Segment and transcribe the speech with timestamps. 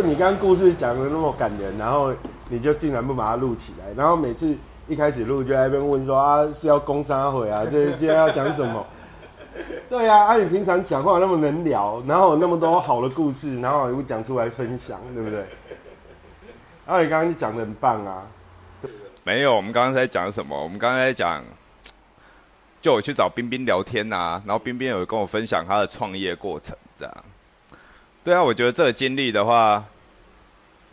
[0.00, 2.10] 就你刚刚故事讲的那么感人，然后
[2.48, 4.56] 你就竟然不把它录起来，然后每次
[4.88, 8.86] 一开始录就在那边问说啊是要攻杀回啊， 这今天要讲什么？
[9.90, 15.40] 对啊，啊你平常讲话那么能聊，然后有那么多好的故事，然后也不讲出来分享，对不对？
[16.86, 18.22] 然后你刚刚讲的很棒啊，
[19.24, 20.58] 没有，我们刚刚在讲什么？
[20.58, 21.44] 我们刚刚在讲，
[22.80, 27.14] 就我去找冰冰聊天呐、然后冰冰有跟我分享他的创业过程，这样。
[28.22, 29.82] 对啊，我觉得这个经历的话，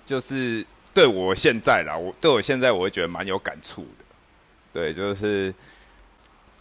[0.05, 4.05] 就是对我现在啦，我对我现在我会觉得蛮有感触的。
[4.71, 5.53] 对，就是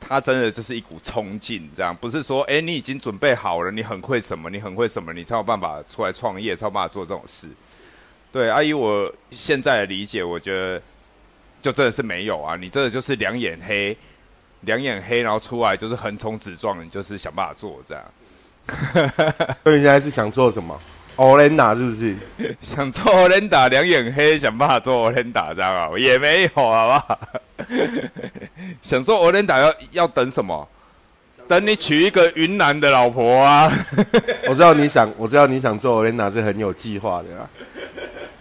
[0.01, 7.49] 他真的就是一股冲劲，这样不是说，哎、你已经准备好了，你很会什么，你很会什么，你才有办法出来创业，才有办法做这种事。
[8.33, 10.83] 对，阿、姨，我现在的理解，我觉得
[11.63, 13.97] 就真的是没有啊，你真的就是两眼黑，
[14.63, 18.05] 两眼黑，然后出来就是横冲直撞，你就是想办法做这样。
[19.63, 20.79] 所以你现在是想做什么
[21.17, 22.17] o l e n a 是不是？
[22.61, 27.19] 想做 o l e n d a 两眼黑，想办法做 o l e n d a 这样啊，也没有，好不好？
[28.83, 30.69] 想做 o l e n d a 要要等什么？
[31.49, 33.71] 等你娶一个云南的老婆啊！
[34.49, 37.49] 我知道你想，我知道你想做 o l e n a 是很有计划的啦。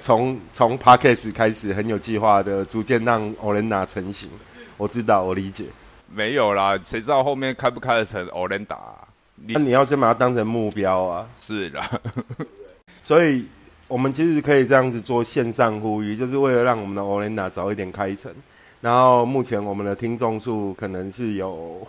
[0.01, 4.29] 从从 Podcast 开始很有计划的，逐渐让 o l e n a 成型。
[4.75, 5.65] 我知道，我理解。
[6.11, 9.04] 没有啦，谁知道后面开不开得成 o l e n d a 你
[9.35, 11.27] 那你要先把它当成目标啊。
[11.39, 11.81] 是的，
[13.03, 13.45] 所以
[13.87, 18.31] 我们其实可以这样子做线上呼吁，就是为了让我们的 o l e n a 早一点开成。
[18.81, 21.85] 然后目前我们的听众数可能是有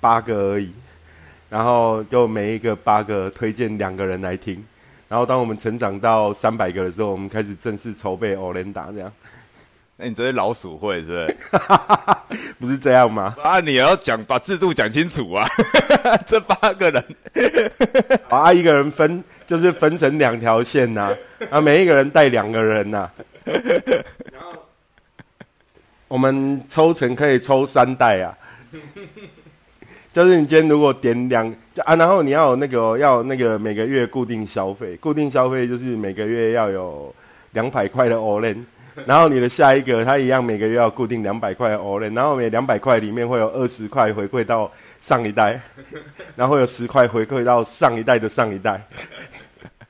[0.00, 0.72] 八个而已，
[1.48, 4.64] 然后就每一个八个推荐两个人来听。
[5.08, 9.12] 然后当我们成长到三百个的时候，我们开始正式筹备 Olenda 这样，
[10.00, 11.36] 那你这是老鼠会是不是？
[12.58, 13.36] 不是这样吗？
[13.42, 15.46] 啊，你要讲把制度讲清楚啊！
[16.26, 17.04] 这八个人，
[18.30, 21.14] 啊，一个人分就是分成两条线呐、
[21.50, 23.10] 啊，每一个人带两个人呐、
[23.44, 24.52] 然后
[26.08, 28.32] 我们抽成可以抽三代啊，
[30.12, 31.46] 就是你今天如果点两
[31.84, 37.14] 啊，然后你要有那个哦要有那个每个月固定消费，固定消费就是每个月要有
[37.52, 38.64] 两百块的 Olen。
[39.06, 45.60] 然后你的下一个，他一样每个月要固定两百块的 Olen，然后每两百块里面会有二十块回馈到上一代，
[46.36, 48.82] 然后会有十块回馈到上一代的上一代。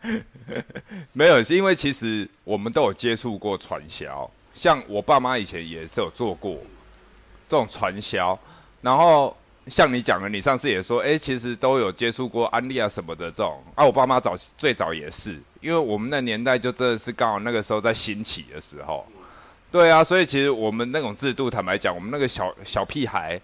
[1.12, 6.56] 没有，是因为其实我们都有接触过传销，像我爸妈以前也是有做过
[7.49, 8.38] 这种传销，
[8.81, 19.06] 然后像你讲的，你上次也说，哎、其实都有接触过安利啊什么的这种，啊，我爸妈早最早也是，因为我们那年代就真的是刚好那个时候在兴起的时候，
[19.71, 23.41] 对啊，所以其实我们那种制度，坦白讲，我们那个小小屁孩，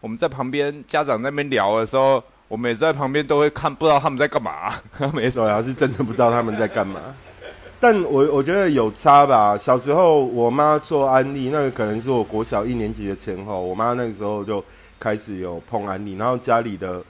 [0.00, 7.00] 我们在旁边家长那边聊的时候，我们也在旁边都会看，不知道他们在干嘛，他们也对啊，是真的不知道他们在干嘛。
[7.78, 9.58] 但我我觉得有差吧。
[9.58, 14.64] 小时候我妈做安利，那个可能是我国小一年级的前后，我妈那个时候就
[14.98, 17.02] 开始有碰安利，然后家里的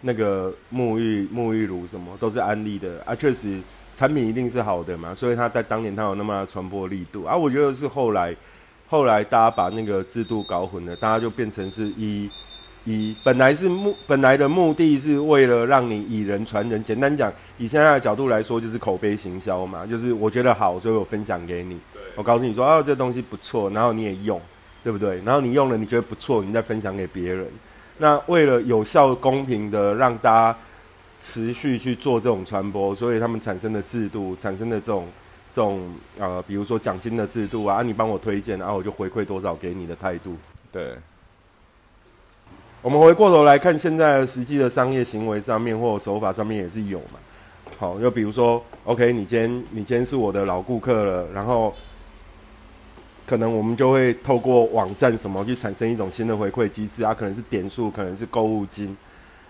[0.00, 3.60] 那个沐浴沐浴乳什么都是安利的啊，确实
[3.98, 7.36] 产品一定是好的嘛，所以它在当年它有那么大的传播力度啊。
[7.36, 8.32] 我觉得是后来
[8.86, 12.30] 后来大家把那个制度搞混了，大家就变成是以
[12.84, 21.76] 以本来是目本来的目的是为了让你以人传人，简单讲，以现在的角度来说，就是口碑行销嘛，就是我觉得好，所以我分享给你，
[22.14, 24.40] 我告诉你说啊，这东西不错，然后你也用，
[24.84, 25.20] 对不对？
[25.24, 27.44] 然后你用了，你觉得不错，你再分享给别人。
[27.98, 30.58] 那为了有效公平的让大家
[31.20, 35.06] 持续去做这种传播，所以他们产生的制度，产生的这种
[35.52, 40.36] 这种呃，比如说奖金的制度啊，啊你帮我推荐，然后我就回馈多少给你的态度。
[40.72, 40.94] 对。
[42.80, 47.18] 我们回过头来看，现在实际的商业行为上面或手法上面也是有嘛。
[47.76, 51.74] 好，又比如说，OK，你今天你今天是我的老顾客了，然后
[53.26, 58.96] 可能我们就会透过网站什么去产生一种新的回馈机制啊，可能是点数，可能是购物金，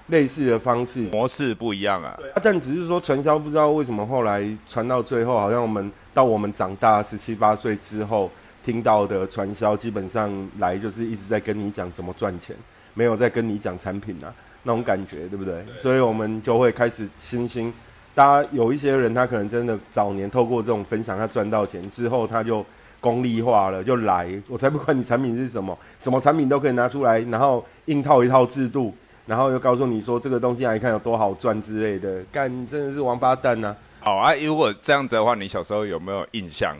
[0.09, 1.01] 类似的方式。
[1.13, 2.19] 模式不一样啊。
[2.35, 8.31] 啊，但只是说传销不知道为什么后来传到最后，好像我们到我们长大十七八岁之后
[8.65, 12.55] 听到的传销，基本上来就是一直在跟你讲怎么赚钱，
[12.95, 14.35] 没有在跟你讲产品啊，
[14.65, 15.65] 那种感觉，对不对？
[15.77, 17.73] 所以我们就会开始新兴。
[18.15, 22.67] 大家有一些人，他可能真的早年透过这种分享，他赚到钱之后，他就
[23.01, 28.93] 功利化了，就来，我才不管你产品是什么，什么产品都可以拿出来，然后硬套一套制度，
[29.29, 36.75] 然后又告诉你说这个东西来看有多好赚之类的，干真的是王八蛋呐、好啊，如果这样子的话，你小时候有没有印象，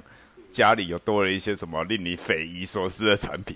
[0.51, 3.55] 家里有多了一些什么令你匪夷所思的产品？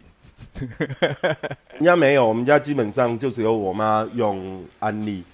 [1.78, 5.24] 人家没有，我们家基本上就只有我妈用安利，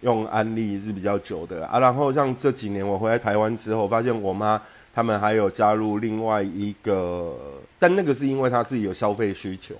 [0.00, 1.78] 用安利是比较久的啊。
[1.78, 4.60] 然后像这几年我回来台湾之后，发现我妈
[4.92, 7.32] 他们还有加入另外一个，
[7.78, 9.76] 但那个是因为他自己有消费需求，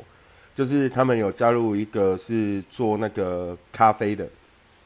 [0.59, 4.27] 就是他们有加入一个是做那个咖啡的，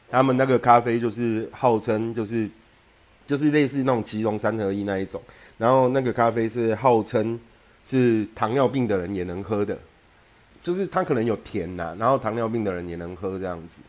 [0.07, 2.47] 他们那个咖啡就是号称就是
[3.25, 5.19] 就是类似那种吉隆三合一那一种，
[5.57, 7.39] 然后那个咖啡是号称
[7.83, 9.75] 是糖尿病的人也能喝的。
[10.61, 13.81] 就是它可能有甜呐，然后糖尿病的人也能喝这样子。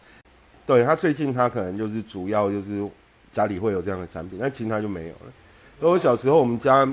[0.65, 2.83] 对他最近他可能就是主要就是
[3.31, 5.33] 家里会有这样的产品，但其他就没有了。
[5.79, 6.89] 所以我小时候我们家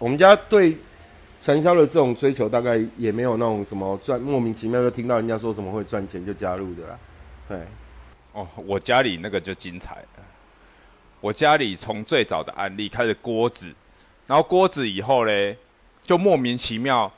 [0.00, 0.76] 我们家对
[1.44, 6.98] 传销的这种追求，大概也没有那种什么赚莫名其妙就听到人家说什么会赚钱就加入的啦。
[7.46, 7.58] 对，
[8.32, 10.24] 哦，我家里那个就精彩了。
[11.20, 13.70] 我家里从最早的案例开始锅子，
[14.26, 15.54] 然后锅子以后嘞，
[16.00, 17.12] 就莫名其妙，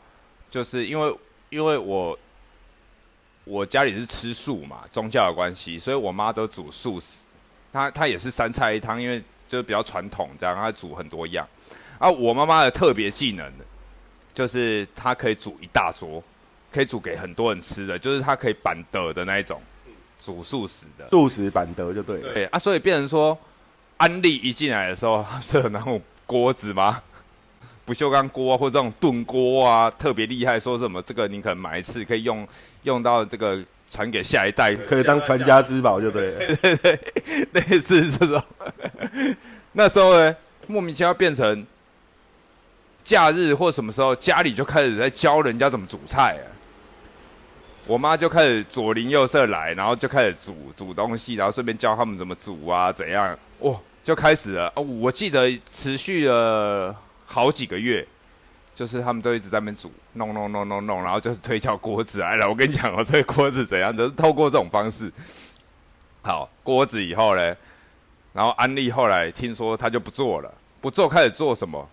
[0.50, 1.16] 就是因为。
[1.48, 2.18] 因为我
[3.44, 7.20] 我家里是吃素嘛，宗教的关系，所以我妈都煮素食。
[7.72, 11.46] 她她也是三菜一汤，因为就是比较传统，这样她煮很多样。
[12.00, 13.46] 啊，我妈妈的特别技能
[14.36, 16.22] 就是它可以煮一大桌，
[16.70, 19.58] 可以煮给很多人吃的，就是它可以板德的那一种，
[20.20, 21.08] 煮素食的。
[21.08, 22.34] 素食板德就对了。
[22.34, 23.36] 对啊，所以变成说，
[23.96, 27.02] 安利一进来的时候， 是有那种锅子吗？
[27.86, 30.60] 不锈钢锅啊，或者这种炖锅啊，特别厉害。
[30.60, 32.46] 说什么这个你可能买一次可以用
[32.82, 33.58] 用到这个
[33.90, 36.56] 传给下一代，可以当传家之宝，就 对。
[36.56, 37.00] 对对对，
[37.52, 38.42] 类似这种。
[39.72, 40.36] 那时候呢，
[40.66, 41.66] 莫名其妙变成
[43.06, 46.44] 假日或什么时候，家里就开始在教人家怎么煮菜啊。
[47.86, 53.38] 我妈就开始左邻右舍来，然后就开始煮煮东西，然后顺便教他们怎么煮啊，怎样？
[53.60, 54.72] 哇，就开始了。
[54.74, 56.94] 哦，我记得持续了。
[57.24, 58.04] 好几个月，
[58.74, 62.48] 就是他们都一直在那边煮，弄弄弄弄弄，然后就是推敲锅子来了。
[62.48, 65.12] 我跟你讲哦，这个锅子怎样，就是透过这种方式。
[66.22, 67.56] 好，锅子以后呢，
[68.32, 71.88] 然后安利后来听说他就不做了，不做开始做什么？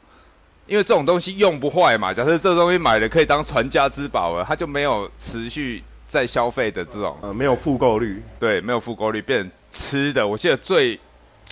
[0.65, 2.13] 因为这种东西用不坏嘛。
[2.13, 8.21] 假设这东西买了可以当传家之宝了，他就没有持续在消费的这种，呃，没有复购率。
[8.39, 10.27] 对，没有复购率，变成吃的。
[10.27, 11.00] 我记得最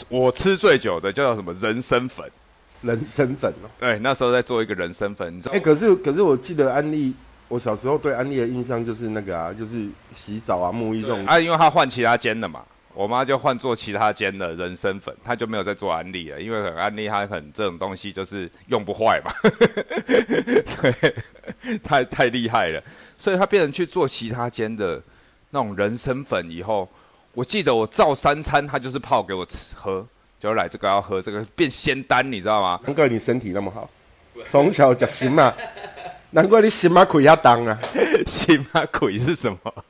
[0.09, 2.25] 我吃最久的叫什么人参粉。
[2.81, 7.13] 人参粉哦，对，那时候在做一个人参粉，哎，可是可是我记得安利，
[7.47, 12.61] 我小时候对安利的印象就是那个啊，就是洗澡啊、沐浴这种啊，因为他换其他间的嘛，
[12.93, 19.31] 我妈就换做其他间的人参粉，她就没有在做安利了，因为很安利，她很这种东西就是用不坏嘛，
[20.07, 21.15] 对，
[21.83, 22.81] 太太厉害了，
[23.13, 25.01] 所以她变成去做其他间的
[25.49, 26.89] 那种人参粉以后，
[27.33, 30.05] 我记得我照三餐她就是泡给我吃喝。
[30.39, 32.79] 就来这个要喝这个变仙丹，你知道吗？
[32.83, 33.87] 难怪你身体那么好，
[34.49, 35.53] 从小就行嘛。
[36.33, 37.77] 难怪你心马鬼要当啊！
[38.25, 39.85] 心马鬼是什么？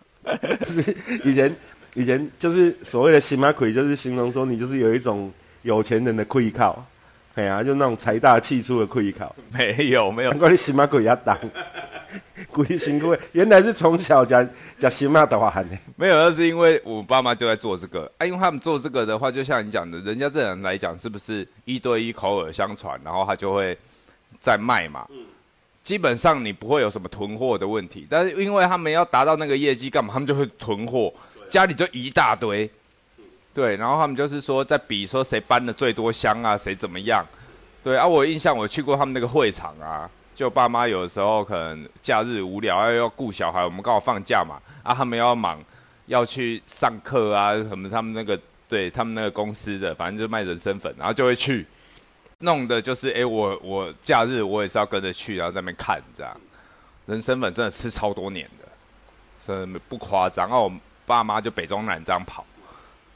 [0.68, 0.94] 是
[1.24, 1.56] 以前
[1.94, 5.32] 以前就是所谓的心马鬼，就是形容说你就是有一种
[5.64, 6.86] 有钱人的愧靠。
[7.36, 9.34] 哎呀，就那种财大气粗的愧靠。
[9.52, 11.38] 没有没有，难怪你心马鬼要当。
[12.52, 14.46] 鬼辛苦，原来是从小讲
[14.78, 15.78] 讲新马的话喊的。
[15.96, 18.12] 没有，那是因为我爸妈就在做这个。
[18.18, 23.78] 啊，因为他们做这个的话，就像你讲的，人家这人来讲，是不是一对一口耳相传，然后他就会
[24.42, 25.08] 在卖嘛？
[25.10, 25.18] 嗯。
[25.82, 30.14] 基本上你不会有什么囤货的问题，但是因为他们要达到那个业绩，干嘛？
[30.14, 31.12] 他们就会囤货，
[31.52, 32.68] 家里就一大堆。
[33.54, 37.24] 对，然后他们就是说在比说谁搬的最多箱啊，谁怎么样？
[37.84, 40.10] 对啊，我印象我去过他们那个会场啊。
[40.34, 45.62] 就爸妈有的时候可能假日无聊要要顾小孩，我们刚好放假嘛，啊，他们要忙，
[46.08, 51.68] 要去上课啊什么，他们那个对他们那个公司的，反正就卖人参粉，然后就会去
[52.40, 56.36] 弄的，就是哎，我我假日我也是要跟着去，然后在那边看这样。
[57.08, 58.68] 人参粉真的吃超多年的，
[59.46, 60.48] 真不夸张。
[60.48, 60.72] 然后我
[61.12, 62.46] 爸妈就北中南这样跑，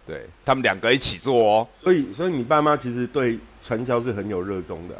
[0.06, 1.68] 对他们两个一起做哦。
[1.82, 4.96] 所以，所以你爸妈其实对传销是很有热衷的。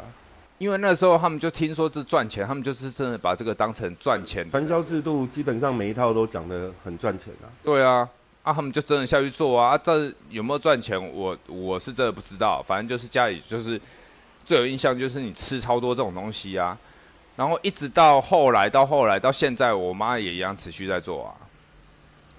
[0.56, 4.50] 因为那时候他们就听说是赚钱，他们就是真的把这个当成赚钱。
[4.50, 7.52] 传销制度基本上每一套都讲得很赚钱啊。
[7.62, 8.08] 对啊，
[8.42, 9.76] 啊他们就真的下去做啊。
[9.76, 12.62] 这有没有赚钱，我我是真的不知道。
[12.66, 13.78] 反正就是家里就是
[14.46, 16.78] 最有印象就是你吃超多这种东西啊。
[17.36, 21.36] 然后一直到后来，到后来到现在，我妈也一样持续在做啊。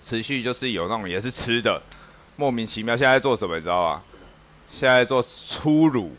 [0.02, 1.82] 持续就是有那种也是吃的，
[2.36, 2.96] 莫名其妙。
[2.96, 4.02] 现在做什么你知道吗？
[4.70, 6.12] 现在做粗乳。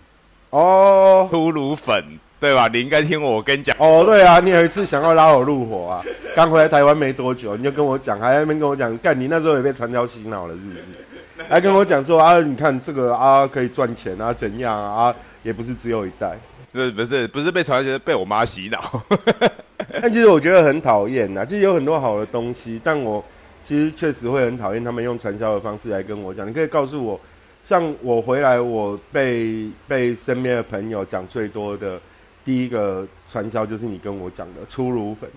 [0.50, 2.02] 哦，粗乳粉
[2.40, 2.68] 对吧？
[2.72, 3.76] 你应该听我跟你讲。
[3.78, 6.02] 哦，对啊，你有一次想要拉我入伙啊，
[6.34, 10.84] 刚回来台湾没多久，你就跟我讲，还在那边跟我讲，干你那时候也被传销洗脑了，是不是？
[11.48, 15.14] 还跟我讲说啊，你看这个啊可以赚钱啊，怎样啊？
[15.42, 16.36] 也不是只有一代，
[16.72, 19.02] 不是不是不是被传销，是被我妈洗脑。
[20.02, 23.22] 但其实我觉得很讨厌呐，其实有很多好的东西，但我
[23.60, 26.48] 其实确实会很讨厌他们用传销的方式来跟我讲。
[26.48, 27.20] 你可以告诉我，
[27.62, 32.00] 像我回来，我被被身边的朋友讲最多的
[32.44, 35.30] 第一个传销就是你跟我讲的粗乳粉。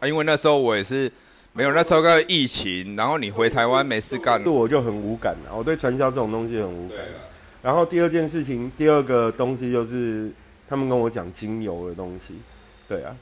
[0.00, 1.10] 啊，因为那时候我也是
[1.52, 5.54] 没有，那时候个疫情，然后你回台湾没事干，对我就很无感了。
[5.54, 6.98] 我对传销这种东西很无感。
[7.60, 10.30] 然后第二件事情，第二个东西就是
[10.68, 12.36] 他们跟我讲精油的东西。
[12.88, 13.14] 对啊，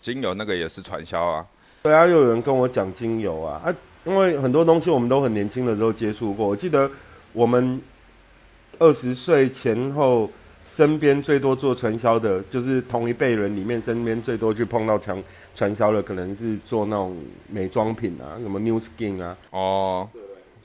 [0.00, 1.46] 精油那个也是传销啊。
[1.84, 3.68] 对啊，又有人跟我讲精油啊啊，
[4.04, 6.48] 因为很多东西我们都很年轻的时候接触过。
[6.48, 6.90] 我记得
[7.34, 7.78] 我们
[8.78, 10.30] 二十岁前后，
[10.64, 15.22] 身边最多做传销的，就是同一辈人里面身边最多去碰到传
[15.54, 17.14] 传销的，可能是做那种
[17.50, 19.36] 美妆品啊，什么 New Skin 啊。
[19.50, 20.08] 哦，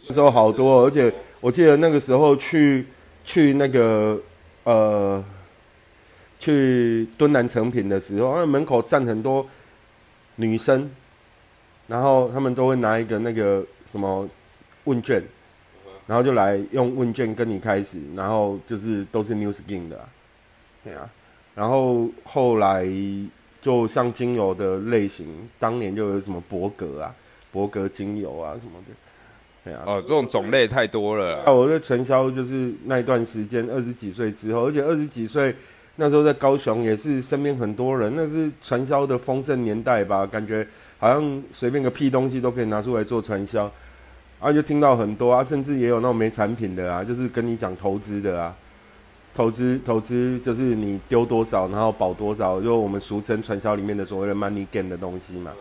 [0.07, 2.87] 那时候好多，而且我记得那个时候去
[3.25, 4.17] 去那个
[4.63, 5.21] 呃
[6.39, 9.45] 去敦南成品的时候，那门口站很多
[10.37, 10.89] 女生。
[11.89, 14.29] 然后他们都会拿一个那个什么
[14.83, 15.23] 问卷，
[16.05, 19.99] 然后就来用问卷跟你开始，然后就是都是 New Skin 的，
[20.83, 21.09] 对啊。
[21.55, 22.87] 然后后来
[23.59, 27.15] 就像精油的类型，当年就有什么伯格啊、
[27.51, 28.93] 伯格精油啊什么的，
[29.63, 29.81] 对啊。
[29.87, 31.51] 哦，这种种类太多了。
[31.51, 35.55] 我在传销就是那一段时间，二十几岁之后，而且二十几岁
[35.95, 40.67] 那时候在高雄也是身边很多人，那是传销的丰盛年代吧，感觉。
[40.99, 43.71] 好像随便个屁东西都可以拿出来做传销，
[44.39, 48.53] 啊，就听到很多啊，甚至也有那种没产品的啊，就是跟你讲投资的啊，
[49.33, 55.51] 投资投资就是你丢多少，然后保多少，就我们俗称传销里面的所谓的 money gain 的东西嘛。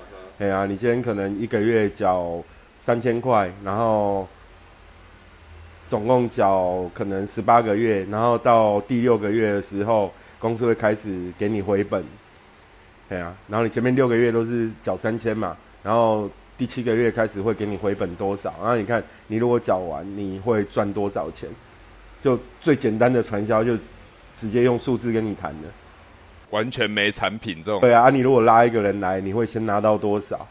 [0.40, 2.42] 哎呀，你今天可能一个月缴
[2.80, 4.26] 三千块，然后
[5.86, 12.04] 总共缴可能十八个月，然后到第六个月的时候，公司会开始给你回本。
[13.08, 21.48] 对啊，然后你前面六个月都是缴三千嘛，然后第七个月开始会给你回本多少，然后你看你如果缴完你会赚多少钱，
[22.20, 23.74] 就最简单的传销就
[24.36, 25.68] 直接用数字跟你谈的，
[26.50, 27.80] 完全没产品这种。
[27.80, 30.46] 对啊，你如果拉一个人来，你会先拿到多少，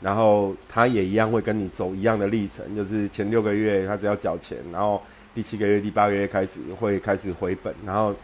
[0.00, 5.02] 然后他也一样会跟你走一样的历程，就是前六个月他只要缴钱，然后
[5.34, 8.14] 第七个月、第八个月开始会开始回本，然后。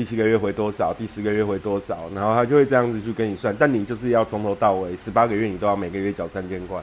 [0.00, 0.94] 第七个月回多少？
[0.94, 2.08] 第十个月回多少？
[2.14, 6.80] 然后他就会这样子去跟你算，但你就是要从头到尾十八个月，你都要每个月缴三千块。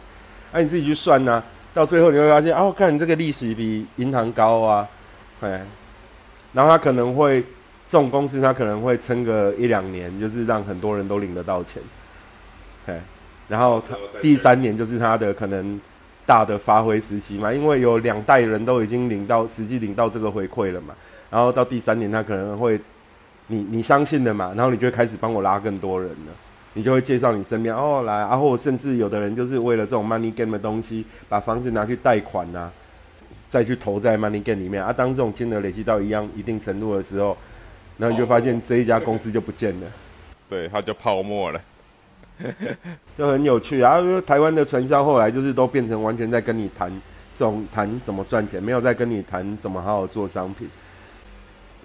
[0.53, 1.43] 那你自己去算呢？
[1.73, 4.87] 到最后你会发现，哦，看你这个利息比银行高啊，
[5.41, 5.65] 哎，
[6.53, 7.41] 然后他可能会
[7.87, 11.81] 这种公司，他可能会撑个一两年，就是让很多人都领得到钱，
[12.85, 13.01] 哎，
[13.47, 13.81] 然后
[14.21, 15.81] 第三年就是他的可能
[16.23, 20.93] 大的发挥时期嘛，因为有两代人都已经领到实际领到这个回馈了嘛，
[21.31, 22.79] 然后到第三年他可能会。
[23.47, 26.33] 你你相信的嘛，然后你就开始帮我拉更多人了，
[26.73, 32.69] 你就会介绍你身边哦来，然后甚至有的人就是为了这种 money game 的东西，把房子拿去贷款呐，
[33.47, 34.91] 再去投在 money game 里面啊。
[34.91, 37.37] 当这种金额累积到一样一定程度的时候，
[37.97, 39.87] 然后你就发现这一家公司就不见了，
[40.49, 41.61] 对，它就泡沫了，
[43.17, 43.99] 就很有趣啊。
[44.25, 46.91] 台湾的传销后来就是都变成完全在跟你谈
[47.33, 50.69] 这种谈怎么赚钱，没有在跟你谈怎么好好做商品。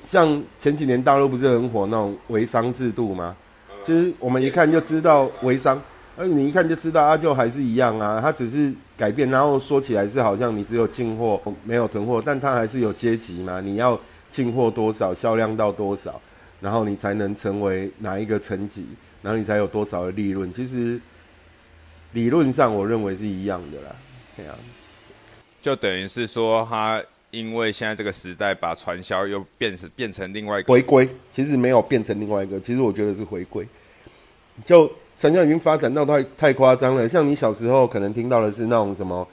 [0.04, 3.36] 像前几年大陆不是很火那种微商制度吗？
[3.84, 5.80] 就是我们一看就知道微商，
[6.16, 9.28] 而你一看就知道啊，就还是一样啊，它只是改变。
[9.30, 13.60] 然后说起来是好像你只有进货没有囤货，但它还是有阶级嘛。
[13.60, 13.98] 你要
[14.30, 16.20] 进货多少，销量到多少，
[16.60, 18.86] 然后你才能成为哪一个层级，
[19.20, 20.52] 然后你才有多少的利润。
[20.52, 21.00] 其实
[22.12, 23.96] 理论上我认为是一样的啦，
[24.36, 24.54] 这样
[25.60, 27.02] 就等于是说它。
[27.32, 33.66] 因为现在这个时代，把传销又变成变成另外一个回归，其实没有变成另外一个，其实我觉得是回归。
[34.66, 39.26] 就传销已经发展到太太夸张了，像你小时候可能听到的是那种什么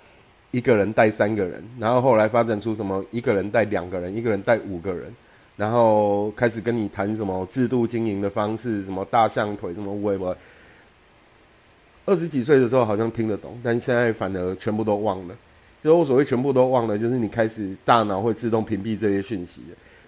[0.51, 5.13] 一个人带三个人，然后后来发展出什么一个人带两个人，一个人带五个人，
[5.58, 10.34] 然后开始跟你谈什么制度经营的方式，什么大象腿，什么微博。
[12.06, 15.36] 二十几岁的时候好像听得懂，但现在反而全部都忘了。
[15.82, 19.62] 就我所谓全部都忘了，就是你开始大脑会自动屏蔽这些讯息，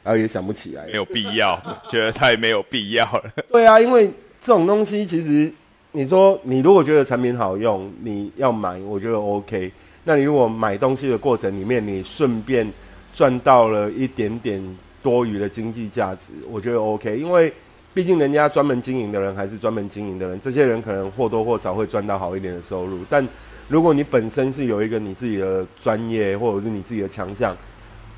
[0.03, 0.85] 然后也想不起来。
[0.87, 1.57] 没有必要，
[1.89, 3.23] 觉得太没有必要了。
[3.49, 4.11] 对啊，因为
[4.41, 5.49] 这种东西其实，
[5.93, 9.71] 你说你如果觉得产品好用，你要买，我觉得 OK。
[10.03, 12.69] 那你如果买东西的过程里面，你顺便
[13.13, 14.61] 赚到了一点点
[15.01, 17.17] 多余的经济价值，我觉得 OK。
[17.17, 17.53] 因为
[17.93, 23.25] 毕竟人家专门经营的人还是专门经营的人，这些人可能或多或少会赚到好一点的收入，但。
[23.71, 27.55] 如果你本身是有一个你自己的专业或者是你自己的强项，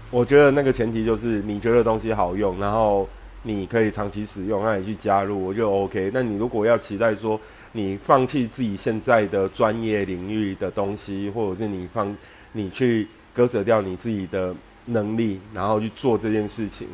[0.10, 3.08] 我觉得那个前提就是你觉得东西好用，然后
[3.44, 6.10] 你可以长期使用，那你去加入我就 OK。
[6.12, 7.40] 那你如果要期待说
[7.74, 12.18] 你放弃自己现在的专业领域的东西，或者是你放
[12.54, 14.56] 你去割舍掉你自己的
[14.86, 16.88] 能力，然后去做这件事情，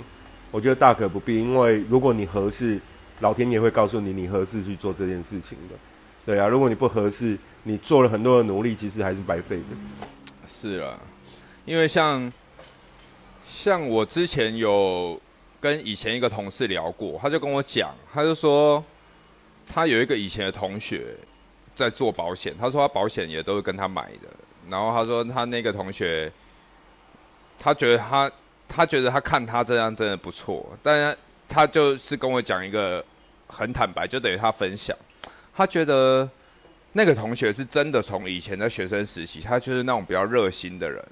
[0.51, 1.38] 我觉得大可不必。
[1.38, 2.78] 因为如果你合适，
[3.22, 5.75] 老天爷会告诉你你合适去做这件事情的。
[6.25, 9.63] 对啊，如果你不合适，你做了很多的努力，其实还是白费的。
[10.46, 11.00] 是啊，
[11.66, 12.32] 因为像
[13.48, 15.20] 像我之前有。
[15.62, 18.82] 跟以前一个同事聊过，他就跟我讲，他就说
[19.68, 21.13] 他有一个以前的同学
[21.75, 24.30] 在做保险，他说他保险也都是跟他买的，
[24.70, 26.32] 然后他说他那个同学，
[27.60, 28.32] 他觉得他
[28.70, 31.13] 他觉得他看他这样真的不错，但
[31.50, 33.04] 他就是跟我讲一个
[33.46, 34.96] 很坦白，就等于他分享，
[35.54, 36.30] 他觉得
[36.91, 41.03] 那个同学是真的从以前的学生时期，他就是那种比较热心的人。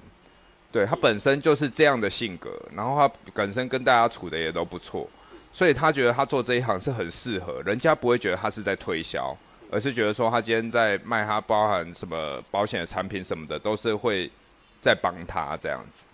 [0.70, 5.08] 对他本身就是这样的性格，然后他本身跟大家处的也都不错，
[5.50, 9.34] 所以他觉得他做这一行是很适合，人家不会觉得他是在推销，
[9.70, 14.30] 而是觉得说他今天在卖他包含什么保险的产品什么的，都是会
[14.78, 16.04] 在帮他这样子。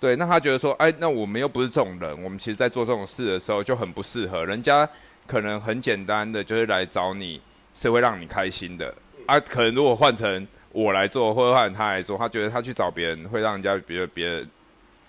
[0.00, 4.86] 对，那他觉得说，哎，那我们又不是这种人，我们其实在做这种事的时候就很不适合，人家
[5.28, 7.40] 可能很简单的就是来找你
[7.74, 8.94] 是会让你开心的，
[9.26, 10.46] 啊，可能如果换成。
[10.74, 14.48] 我来做，或者换成他来做，他觉得他去找别人会让人家觉得别人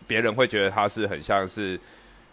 [0.06, 1.80] 别人会觉得他是很像是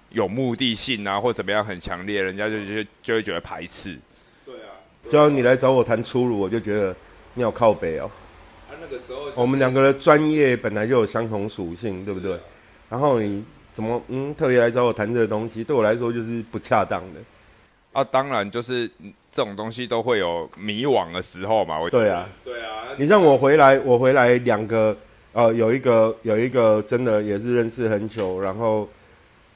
[0.09, 3.97] 有目的性啊，或怎么样很强烈，人家就就就会觉得排斥。
[4.45, 6.93] 对啊，就像你来找我谈粗鲁，我就觉得
[7.35, 8.11] 你要靠北哦。
[8.69, 12.37] 他那个时候，我们两个的专业本来就有相同属性，对不对？
[12.89, 17.21] 然后你怎么嗯特别来找我谈这个东西，对我来说就是不恰当的。
[17.93, 18.91] 啊，当然就是
[19.33, 21.79] 这种东西都会有迷惘的时候嘛。
[21.91, 22.85] 对啊，对啊。
[22.99, 24.97] 你让我回来，我回来两个，
[25.33, 28.89] 呃，有一个有一个真的也是认识很久，然后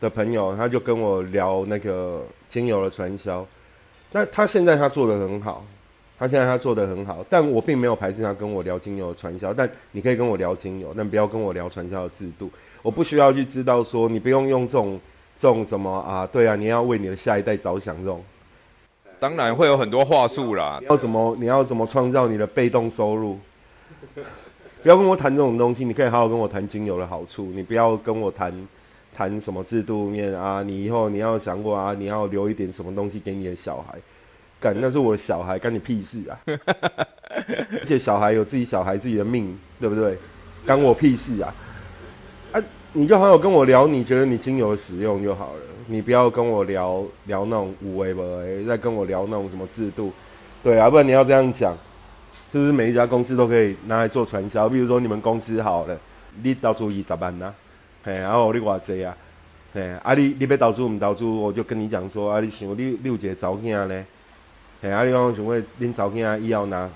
[0.01, 3.47] 的朋友，他就跟我聊那个精油的传销。
[4.13, 5.65] 那他现在他做的很好，
[6.19, 9.53] 他现在他做的很好，但我并没有排斥他跟我聊精油的传销。
[9.53, 12.51] 但你可以跟我聊精油，但不要跟我聊传销的制度。
[12.83, 15.01] 我不需要去知道说，你不用用这种。
[15.37, 16.25] 这种什么啊？
[16.31, 18.23] 对啊，你要为你的下一代着想，这种
[19.25, 20.79] 当然会有很多话术啦。
[20.91, 21.35] 要怎么？
[21.41, 23.39] 你要怎么创造你的被动收入？
[24.83, 27.51] 不要跟我谈这种东西，你可以好好跟我谈精油的好处。
[27.55, 28.53] 你不要跟我谈
[29.15, 30.63] 谈什么制度面啊？
[30.63, 31.95] 你以后你要想过啊？
[31.99, 33.99] 你要留一点什么东西给你的小孩？
[34.61, 36.39] 干，那是我的小孩，干你屁事啊！
[37.81, 40.19] 而且小孩有自己小孩自己的命，对不对？
[40.67, 41.55] 干我屁事啊！
[42.93, 45.61] 你就好好跟我聊，你觉得你精油的使用就好了。
[45.87, 50.13] 你不要跟我聊聊那种五维不维，再跟我聊那种什么制度，
[50.63, 51.77] 对啊，不然你要这样讲，
[52.51, 54.69] 是不是每一家公司都可以拿来做传销？
[54.69, 55.99] 比如说你们公司好了，
[56.43, 57.53] 你投资二十万呐，
[58.03, 59.17] 嘿，然后你偌济啊，
[59.73, 64.05] 嘿，啊你你要投资唔投资，我就跟你讲说，啊你想你你有一个查囝咧，
[64.81, 66.89] 嘿，啊你讲想讲恁查囝以后拿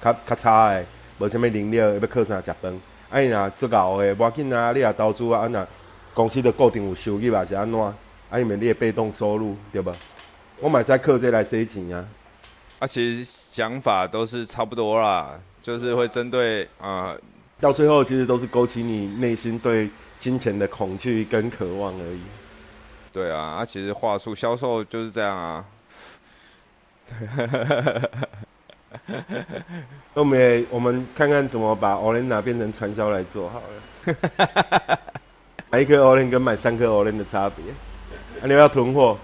[0.00, 0.84] 较较差诶，
[1.18, 2.80] 无啥物能力，要靠啥食饭？
[3.10, 4.70] 哎呀，做搞诶，无要紧啊！
[4.72, 5.66] 你也投资啊，啊那
[6.14, 7.94] 公司的固定有收入啊，是安怎？
[8.30, 9.94] 啊，因为你的被动收入对吧？
[10.60, 12.04] 我买在靠这来塞钱啊！
[12.78, 17.16] 啊，其实想法都是差不多啦，就是会针对啊，
[17.60, 22.20] 到最后其实都是勾起你内心对金钱的恐惧跟渴望而已。
[23.12, 25.64] 对啊，啊，其实话术销售就是这样啊。
[30.14, 34.98] 我们我们看看怎么把 o l e n a 变成传销来做好了。
[35.70, 37.64] 买一颗 o l e n 跟买三颗 o l e n 的差别？
[38.40, 39.18] 啊，你要囤货？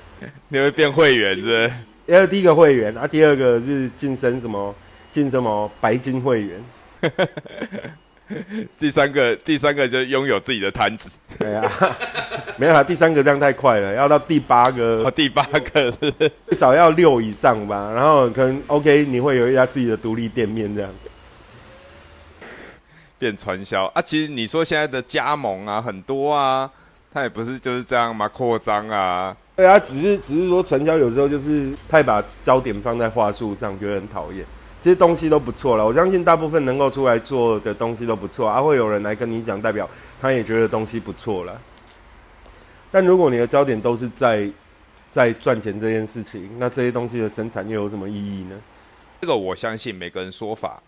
[0.48, 1.70] 你会变会员是？
[2.06, 4.74] 要第一个会员啊，第二个是晋升什么？
[5.10, 6.64] 晋什么白金会员？
[8.78, 11.18] 第三个，第三个就拥有自己的摊子。
[11.38, 11.70] 对啊，
[12.56, 15.02] 没有啊，第三个这样太快了，要到第八个。
[15.04, 16.10] 哦，第八个是
[16.42, 20.90] 最少要六以上吧，然后可能 OK，你会有一家自己的独立店面这样。
[23.18, 26.68] 变传销啊，其实你说现在的加盟啊很多啊，
[27.12, 29.36] 他也不是就是这样嘛，扩张啊。
[29.54, 34.44] 对啊，只是只是说成交有时候就是太把焦点放在话术上，觉得很讨厌。
[34.80, 39.88] 这些东西都不错了，我相信大部分能够出来做的东西都不错，啊，会有人来跟你讲，代表
[40.20, 41.60] 他也觉得东西不错了。
[42.90, 44.50] 但如果你的焦点都是在
[45.10, 48.56] 在赚钱这件事情，那这些东西的生产又有什么意义呢？
[49.20, 50.82] 这个我相信每个人说法，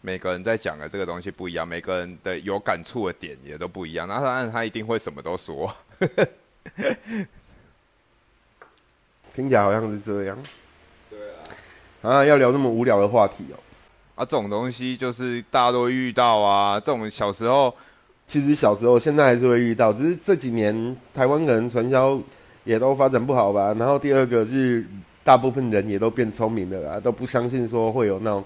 [0.00, 4.06] 每个人在讲的这个东西不一样，每个人的有感触的点也都不一样。
[4.06, 5.74] 那当然他一定会什么都说，
[9.34, 10.38] 听起来好像是这样。
[11.10, 11.18] 对
[12.02, 13.58] 啊，啊要聊这么无聊的话题哦！
[14.14, 16.78] 啊，这种东西就是大家都会遇到啊。
[16.78, 17.74] 这种小时候，
[18.26, 22.20] 其实小时候现在还是会遇到，只是这几年台湾可能传销
[22.64, 23.74] 也都发展不好吧。
[23.74, 24.84] 然后第二个是
[25.28, 28.42] 大部分人也都变聪明了啦，都不相信说会有那种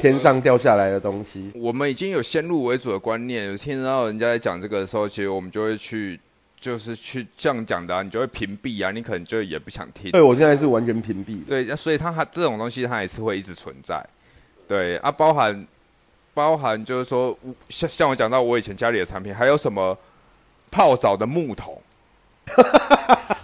[0.00, 1.52] 天上掉下来的东西。
[1.54, 6.18] 我们已经有先入为主的观念，有听到人家在讲这个的时候，其实我们就会去，
[6.58, 10.10] 就是去这样讲的、啊，你就会屏蔽啊，你可能就也不想听。
[10.10, 11.44] 对我现在是完全屏蔽。
[11.44, 14.04] 对，那所以它还这种东西它还是会一直存在。
[14.66, 15.64] 对啊，包含
[16.34, 19.96] 包含就是说，像像我讲到我以前家里的产品，还有什么
[20.72, 21.80] 泡澡的木桶，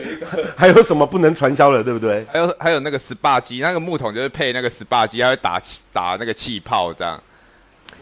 [0.56, 2.26] 还有什么不能传销的，对不对？
[2.32, 7.20] 还有还有那个 SPA 机，那个木桶就是配那个 SPA 机，它会打气打那个气泡这样。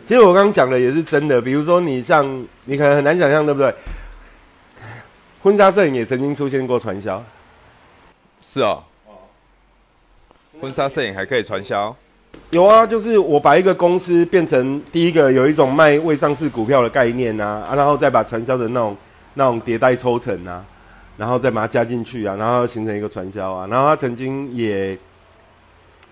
[0.06, 2.26] 其实我刚刚讲的也是真的，比如说你像
[2.64, 3.74] 你可能很难想象，对不对？
[5.42, 7.24] 婚纱摄影也曾经出现过传销，
[8.40, 8.82] 是哦。
[10.60, 11.96] 婚纱摄影还可以传销？
[12.50, 18.96] 有啊，就是我把一个公司变成第一个有一种卖未上市股票的概念啊，啊，然后再把传销的那种
[19.34, 20.64] 那种迭代抽成啊，
[21.20, 24.98] 然后再把它加进去啊，然后形成一个传销啊，然后他曾经也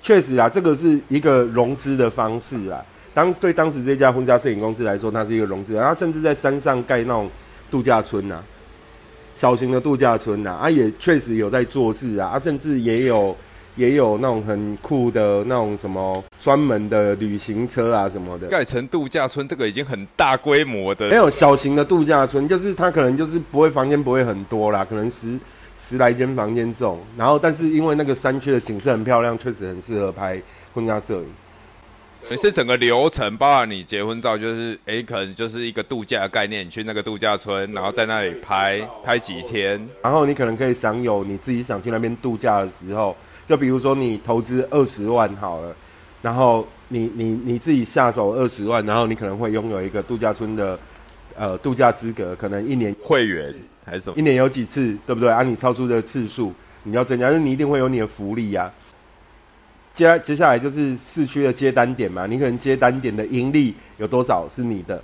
[0.02, 2.84] 确实啊，这个是一个融资的方式啊。
[3.14, 7.26] 当对当时这家婚纱摄影公司来说，它是一个融资，然后甚至在山上盖那种
[7.70, 8.38] 度假村呐，
[9.34, 13.34] 小型的度假村呐，啊，也确实有在做事啊，啊，甚至也有。
[13.78, 21.08] 也有那种很酷的那种什么专门的旅行车啊什么的，盖成度假村，这个已经很大规模的。
[21.08, 25.38] 没有小型的度假村，就是它可能就是不会房间不会很多啦，可能十
[25.78, 26.98] 十来间房间这种。
[27.16, 30.42] 然后，但是因为那个山区的景色很漂亮，确实很适合拍
[30.74, 31.26] 婚纱摄影。
[32.24, 43.16] 只是整个流程，包含你结婚照，就是诶，可能就是一个度假的概念，你去那个度假村，然后在那里拍拍几天，然后你可能可以享有你自己想去那边度假的时候。
[43.48, 45.74] 就比如说你投资二十万好了，
[46.20, 50.78] 然后你你你自己下手二十万，然后你可能会拥有一个度假村的
[51.34, 53.54] 呃度假资格，可能一年会员
[53.86, 54.18] 还是什么？
[54.18, 55.30] 一年有几次，对不对？
[55.30, 58.70] 啊，你超出的次数你要增加，就你一定会有你的福利呀。
[59.94, 65.02] 接接下来就是市区的接单点嘛，你可能接单点的盈利有多少是你的，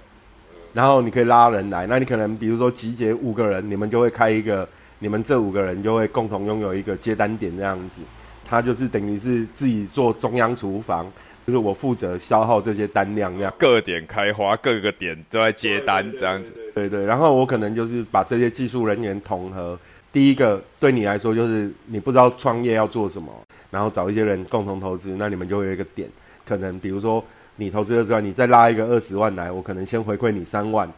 [0.73, 8.03] 然后你可以拉人来，那你可能比如说集结五个人，你们就会开一个，你们这五个人就会共同拥有一个接单点这样子。
[8.45, 11.11] 他就是等于是自己做中央厨房，
[11.47, 16.53] 就是我负责消耗这些单量，这样各点开花，各个点都在接单这样子。
[16.75, 19.79] 对对，然后我可能就是把这些技术人员统合。
[20.13, 23.33] 第一个对你来说就是你不知道创业要做什么，
[23.71, 26.09] 然后找一些人共同投资，那你们就会有一个点。
[26.47, 27.25] 可能比如说
[27.57, 30.89] 你投资二十万，你再拉一个二十万来，我可能先回馈你三万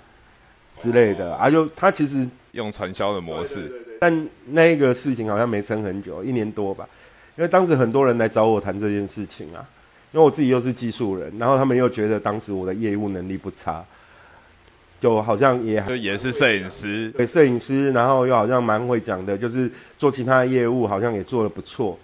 [0.77, 1.35] 之类的。
[1.35, 6.87] 啊，就他其实用传销的模式，但那个事情好像没撑很久，一年多吧。
[7.37, 9.61] 因为当时很多人来找我谈这件事情啊，
[10.11, 13.85] 因为我自己又是技术人，然后他们又觉得当时我的业务能力不差，
[14.99, 21.99] 就好像也就也是摄影师，对摄影师，然后又好像蛮会讲的，就是做其他的业务好像也做的不错，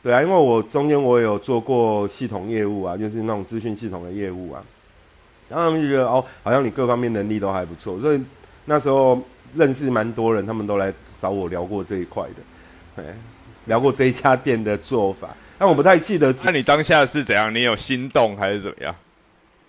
[0.00, 4.62] 对啊，因为我中间我有做过系统业务啊，就是那种资讯系统的业务啊，
[5.48, 8.22] 然后他们就觉得哦，好像你各方面能力都还不错，所以
[8.66, 9.20] 那时候
[9.56, 13.16] 认识蛮多人，他们都来找我聊过这一块的，哎。
[13.68, 16.34] 聊过这一家店的做法，但我不太记得。
[16.44, 17.54] 那你当下是怎样？
[17.54, 18.92] 你有心动还是怎么样？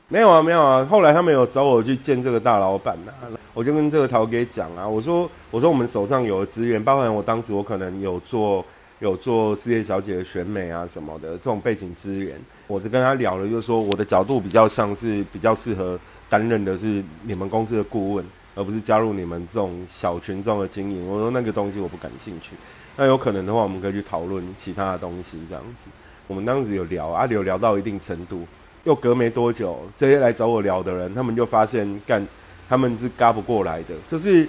[0.07, 0.83] 没有啊，没有啊。
[0.85, 3.11] 后来他们有找我去见这个大老板呐，
[3.53, 8.65] 我就跟这个陶给讲啊，我说，我说我们手上有的资源，包含我当时我可能有做
[8.99, 12.35] 有做世界小姐的选美啊什么的这种背景资源，
[12.65, 21.07] 我就跟他聊了，就是说我的角度比较像是比较适合担任的是你们公司的顾问，而不是加入你们这种小群众的经营。
[21.07, 22.53] 我说那个东西我不感兴趣。
[22.99, 25.89] 那有可能的话，我们可以去讨论其他的东西，这样子。
[26.27, 28.45] 我们当时有聊啊，有聊到一定程度，
[28.83, 32.27] 又隔没多久，这些来找我聊的人，他们就发现干，
[32.67, 33.95] 他们是嘎不过来的。
[34.05, 34.45] 就是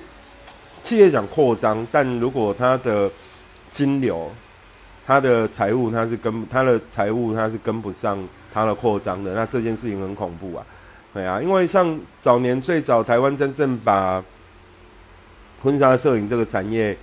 [0.83, 3.09] 企业想扩张，但如果他的
[3.71, 4.29] 金流、
[5.07, 8.19] 他的财务，他是跟他的财务，他是跟不上
[8.53, 10.67] 他的扩张的，那这件事情很恐怖啊。
[11.15, 14.21] 对啊，因为像早年最早台湾真正把
[15.63, 16.99] 婚纱摄影这个产业。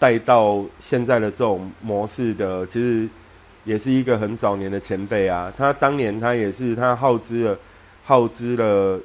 [0.00, 3.06] 带到现在的这种模式的，其实
[3.64, 5.52] 也是一个很早年的前辈啊。
[5.54, 7.58] 他当年他也是他耗资了
[8.06, 8.98] 耗资了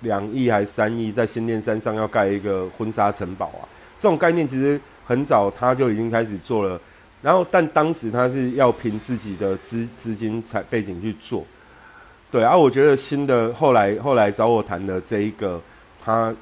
[0.00, 3.66] 两亿还三亿，在新店山上要盖一个婚纱城堡啊。
[3.98, 6.80] 这种概念其实很早他就已经开始做了，
[7.20, 11.44] 然后但当时他是要凭自己的资资金才背景去做。
[12.30, 15.60] 对啊，我觉得新的后来后来找我谈的这一个
[16.04, 16.32] 他。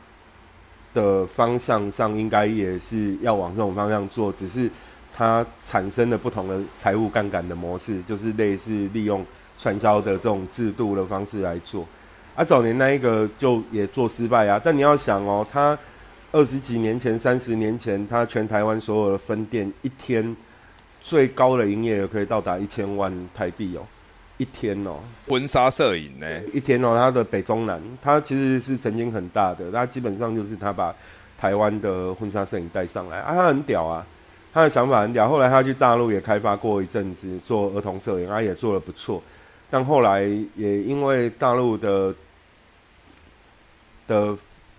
[0.95, 4.71] 的方向上应该也是要往这种方向做，只是
[5.13, 9.27] 它产生了不同的财务杠杆的模式，就是类似利用
[9.59, 11.87] 传销的这种制度的方式来做。
[12.35, 14.61] 啊，早年那一个就也做失败啊。
[14.65, 15.79] 但你要想哦，他
[16.33, 20.35] 二十几年前、三十年前，他全台湾所有的分店一天
[21.01, 23.87] 最高的营业额可以到达一千万台币哦，
[24.37, 24.97] 一天哦，
[25.29, 26.27] 婚纱摄影呢？
[26.53, 30.95] 一天哦，他的北中南，他其实是曾经很大的，他基本上就是他把
[31.39, 34.07] 台湾的婚纱摄影带上来啊，他很屌啊，
[34.53, 35.29] 他的想法很屌。
[35.29, 39.23] 后来他去大陆也开发过一阵子做儿童摄影，他也做的不错，
[39.71, 40.23] 但后来
[40.55, 42.15] 也因为大陆的
[44.07, 44.37] 的。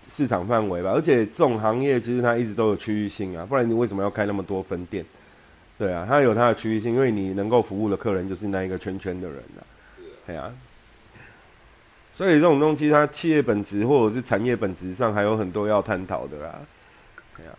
[0.08, 5.04] 市场范围吧，而且这种行业其实它一直都有区域性啊，不然你为什么要开那么多分店？
[5.78, 9.60] 对啊，它有它的区域性，因为你能够服务的客人就是那一个圈圈的人啊。
[9.94, 10.52] 是，对啊。
[12.12, 16.60] 所以这种东西，它企业本质或者是产业本质上还有很多要探讨的啦。
[17.36, 17.52] 对啊。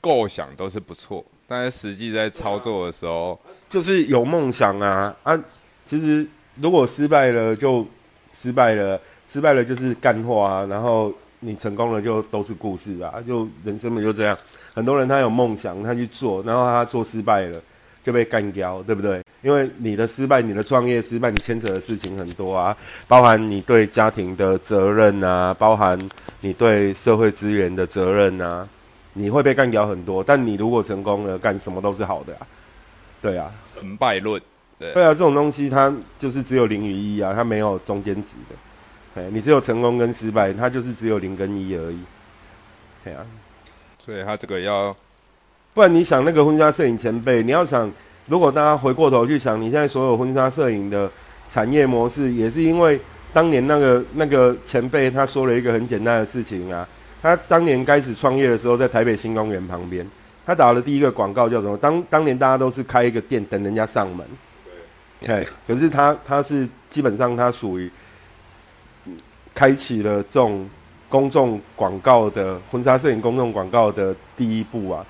[0.00, 3.38] 构想都是不错，但是实际在操作的时候，
[3.68, 5.38] 就是有梦想啊啊！
[5.84, 7.86] 其实如果失败了，就
[8.32, 9.00] 失败了。
[9.24, 11.10] 失败了就是干货啊，然后
[11.44, 14.38] 你成功了就都是故事啊，就人生嘛就这样。
[14.72, 17.60] 很多人他有梦想，他去做，然后他做失败了
[18.04, 19.20] 就被干掉，对不对？
[19.42, 22.76] 因为你的失败，你的创业失败，你牵扯的事情很多啊，
[23.08, 25.98] 包含你对家庭的责任啊，包含
[26.40, 28.66] 你对社会资源的责任啊，
[29.12, 30.22] 你会被干掉很多。
[30.22, 32.46] 但你如果成功了，干什么都是好的啊，
[33.20, 34.40] 对啊，成败论，
[34.78, 38.54] 对对啊，这种东西它就是只有零与一啊，它没有中间值的。
[39.14, 41.98] 哎，你只有成功跟失败，它就是只有零跟一而已。
[43.04, 43.26] 对啊，
[43.98, 44.94] 所以他这个要，
[45.74, 47.90] 不然你想那个婚纱摄影前辈，你要想，
[48.26, 51.10] 如果大家回过头去想，你现在所有婚纱摄影的
[51.48, 52.98] 产业模式，也是因为
[53.32, 56.88] 当年那个那个前辈他说了一个很简单的事情啊，
[57.20, 60.08] 他当年开始创业的时候，在台北新公园旁边，
[60.46, 61.76] 他打了第一个广告叫什么？
[61.76, 64.24] 当当年大家都是开一个店等人家上门，
[65.20, 67.90] 对，可是他他是基本上他属于。
[69.54, 70.68] 开启了这种
[71.08, 75.04] 公众广告的婚纱摄影公众广告的第一步啊，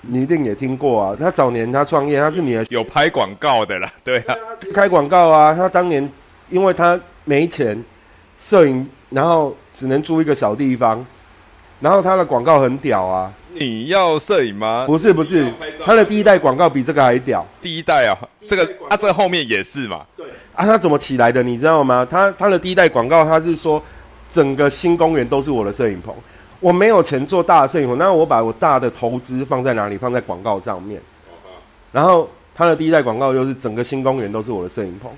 [0.00, 1.16] 你一定也听过啊。
[1.18, 4.34] 他早年他创业，他是你的有拍广告的啦，对啊，
[4.74, 5.54] 开广告啊。
[5.54, 6.10] 他当年
[6.50, 7.82] 因为他没钱
[8.38, 11.04] 摄影，然后只能租一个小地方，
[11.80, 13.32] 然后他的广告很屌啊。
[13.56, 14.84] 你要摄影吗？
[14.84, 15.48] 不是不是，
[15.84, 17.46] 他的第一代广告比这个还屌。
[17.62, 20.04] 第一代啊，这个啊，这后面也是嘛。
[20.54, 21.42] 啊，他怎么起来的？
[21.42, 22.06] 你知道吗？
[22.08, 23.82] 他他的第一代广告，他是说
[24.30, 26.14] 整个新公园都是我的摄影棚，
[26.60, 29.98] 我没有钱做大的摄影棚，那我把我大的投资放在哪里？
[29.98, 31.00] 放在广告上面。
[31.90, 35.10] 然后他的第一代广告就是整个新公园都是我的摄影棚，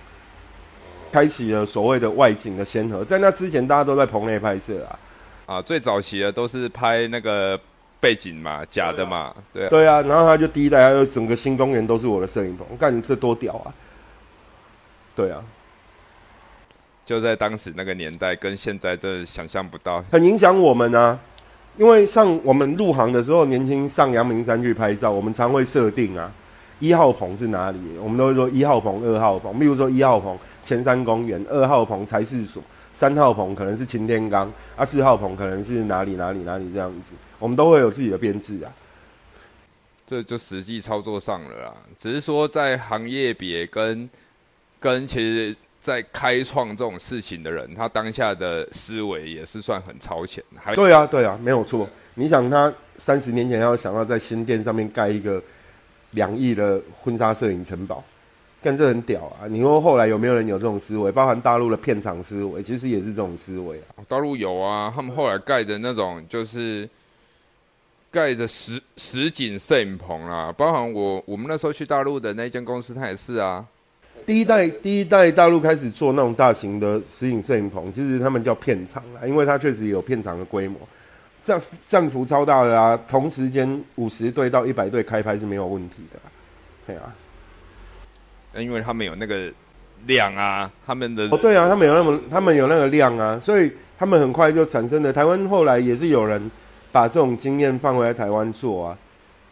[1.12, 3.05] 开启了所谓的外景的先河。
[3.05, 4.99] 在那之前，大家都在棚内拍摄啊。
[5.46, 7.59] 啊，最早期的都是拍那个
[8.01, 9.68] 背景嘛，假的嘛，对。
[9.68, 13.72] 对啊，然后他就第一代，他就整个新公园都是我的摄影棚，干这多屌啊！
[15.16, 15.42] 对啊，
[17.07, 21.18] 就在当时那个年代，跟现在这想象不到，很影响我们啊。
[21.79, 26.31] 因为上我们入行的时候，年轻上阳明山去拍照，我们常会设定啊，
[26.81, 27.79] 一号棚是哪里？
[27.98, 29.59] 我们都会说一号棚、二号棚。
[29.59, 38.72] 比如说一号棚前山公园，二号棚财事所，三号棚可能是擎天岗，啊，四号棚可能是哪里哪里哪里这样子，我们都会有自己的编制啊。
[40.07, 44.09] 这就实际操作上了啦，只是说在行业别跟。
[44.79, 50.43] 跟其实，在开创这种事情的人，他当下的思维也是算很超前。
[50.57, 51.89] 还对啊，对啊，没有错。
[52.15, 55.43] 你想，他三十年前要想要在新店上面盖一个
[56.12, 58.03] 两亿的婚纱摄影城堡，
[58.61, 59.47] 但这很屌啊！
[59.49, 61.12] 你说后来有没有人有这种思维？
[61.12, 64.03] 包含大陆的片场思维，其实也是这种思维啊。
[64.09, 66.89] 大陆有啊，他们后来盖的那种就是
[68.11, 73.65] 盖着实实景摄影棚啊，包含我我们那时候去大陆的那间公司，它也是啊。
[74.27, 80.77] 第一代第一代大陆开始做那种大型的实景摄影棚，其实他们叫片场啦，因为它确实有片场的规模，
[81.45, 86.19] 战战幅超大的啊，同时间五十队到一百队开拍是没有问题的，
[86.89, 87.15] 对啊，
[88.61, 89.49] 因为他们有那个
[90.07, 95.12] 量啊，他们的哦对啊，他们有那么他们有那个量啊，所以他们很快就产生了。
[95.12, 96.51] 台湾后来也是有人
[96.91, 98.99] 把这种经验放回来台湾做啊，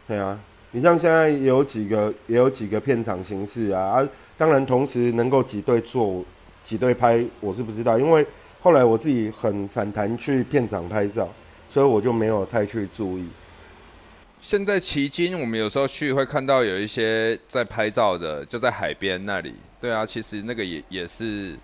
[0.05, 0.37] 对啊，
[0.71, 4.07] 你像现在有几个也有几个片场形式啊啊。
[4.37, 6.21] 当然，同时能够几队做
[6.61, 8.25] 几队拍，我是不知道，因为
[8.59, 11.29] 后来我自己很反弹去片场拍照，
[11.69, 13.25] 所以我就没有太去注意。
[14.41, 19.53] 现在奇经，我们有时候去会看到有一些在拍照的，就在海边那里。
[19.79, 21.55] 对啊，其实那个也也是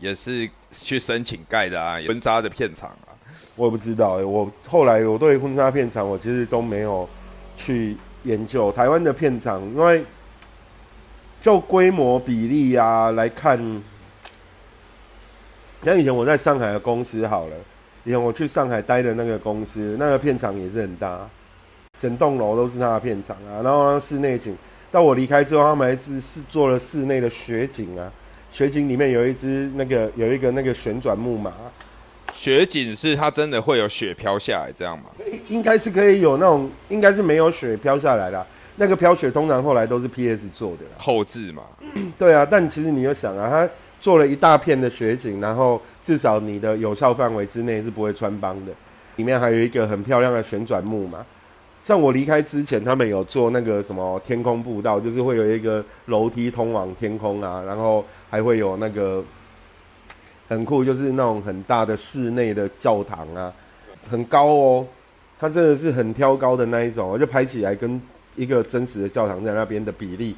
[0.00, 3.12] 也是去申请盖的啊，婚纱的片场啊。
[3.56, 7.06] 我也不知道，我后来我对婚纱片场，我其实都没有
[7.58, 10.02] 去研究台湾的片场，因为。
[11.40, 13.58] 就规模比例啊来看，
[15.84, 17.56] 像以前我在上海的公司好了，
[18.04, 21.28] 以前我去上海待的那个公司，那个片场也是很大，
[21.98, 23.62] 整栋楼都是他的片场啊。
[23.62, 24.56] 然后室内景，
[24.90, 28.10] 到我离开之后，他们还是是做了室内的雪景啊。
[28.50, 31.52] 雪景里面有一只那个有一个那个旋转木马，
[32.32, 35.04] 雪景是它真的会有雪飘下来这样吗？
[35.48, 38.44] 应该是可以有那种，应该是没有雪飘下来的。
[38.78, 41.64] 那个飘雪通常后来都是 PS 做的后置嘛。
[42.16, 43.68] 对啊，但其实你有想啊，他
[44.00, 48.72] 做了一大片的雪景，然后至少你的有效范围之内是不会穿帮的。
[49.16, 51.18] 里面还有一个很漂亮的旋转木马。
[51.82, 59.24] 像我离开之前，他们有做那个什么天空步道，就是会有一个楼梯通往天空啊，然后还会有那个
[60.48, 63.52] 很酷，就是那种很大的室内的教堂啊，
[64.10, 64.86] 很高哦，
[65.38, 68.00] 它真的是很挑高的那一种，就拍起来跟
[68.38, 70.34] 一个真实的教堂在那边的比例，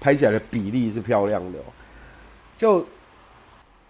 [0.00, 1.58] 拍起来的比例是漂亮的，
[2.56, 2.86] 就。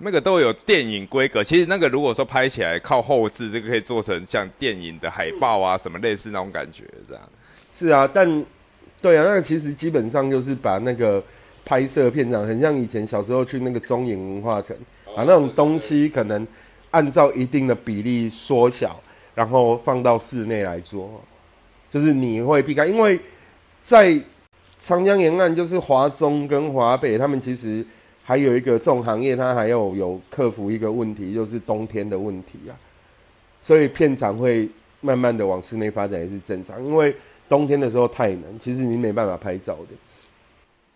[0.02, 7.22] 那个都有电影规格，其实那个如果说拍起来靠后置，这个可以做成像电影的海报啊，什么类似那种感觉，这样。
[7.74, 8.26] 是啊，但
[9.02, 11.22] 对啊，那个其实基本上就是把那个
[11.66, 14.74] 拍摄片场，很像以前小时候去那个中影文化城，
[15.14, 16.48] 啊那种东西可能
[16.92, 18.98] 按照一定的比例缩小，
[19.34, 21.22] 然后放到室内来做，
[21.90, 23.20] 就是你会避开，因为
[23.80, 24.20] 在
[24.78, 27.84] 长江沿岸，就是华中跟华北，他们其实。
[28.22, 32.72] 还有一个这种行业，它还要有克服一个问题，就是冬天的问题啊。
[33.60, 34.68] 所以片场会
[35.00, 37.12] 慢慢的往室内发展也是正常，因为
[37.48, 39.96] 冬天的时候太冷，其实你没办法拍照的。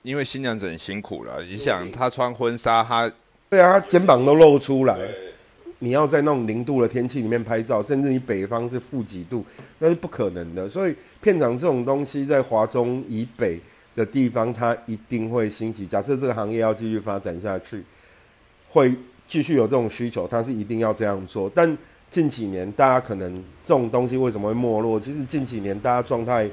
[0.03, 3.11] 因为新娘子很辛苦了，你想她穿婚纱，她
[3.51, 4.97] 对啊，她肩膀都露出来。
[5.85, 9.45] 你要在那种零度的天气里面拍照，甚至你北方是负几度，
[9.79, 10.69] 那是不可能的。
[10.69, 13.61] 所以片场这种东西在华中以北。
[13.97, 15.87] 的地方，它一定会兴起。
[15.87, 17.81] 假设这个行业要继续发展下去，
[18.69, 18.93] 会
[19.29, 21.49] 继续有这种需求，它是一定要这样做。
[21.55, 21.79] 但
[22.11, 24.99] 近几年，大家可能这种东西为什么会没落？
[24.99, 26.51] 其实近几年大家状态、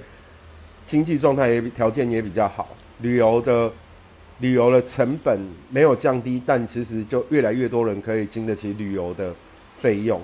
[0.85, 3.71] 经济状态也条件也比较好，旅游的
[4.41, 9.33] 旅游的成本没有降低，但其实就越来越多人可以经得起旅游的
[9.79, 10.19] 费用，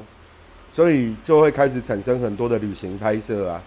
[0.69, 3.63] 所以就会开始产生很多的旅行拍摄啊。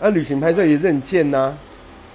[0.00, 1.56] 那旅行拍摄也是很贱呐。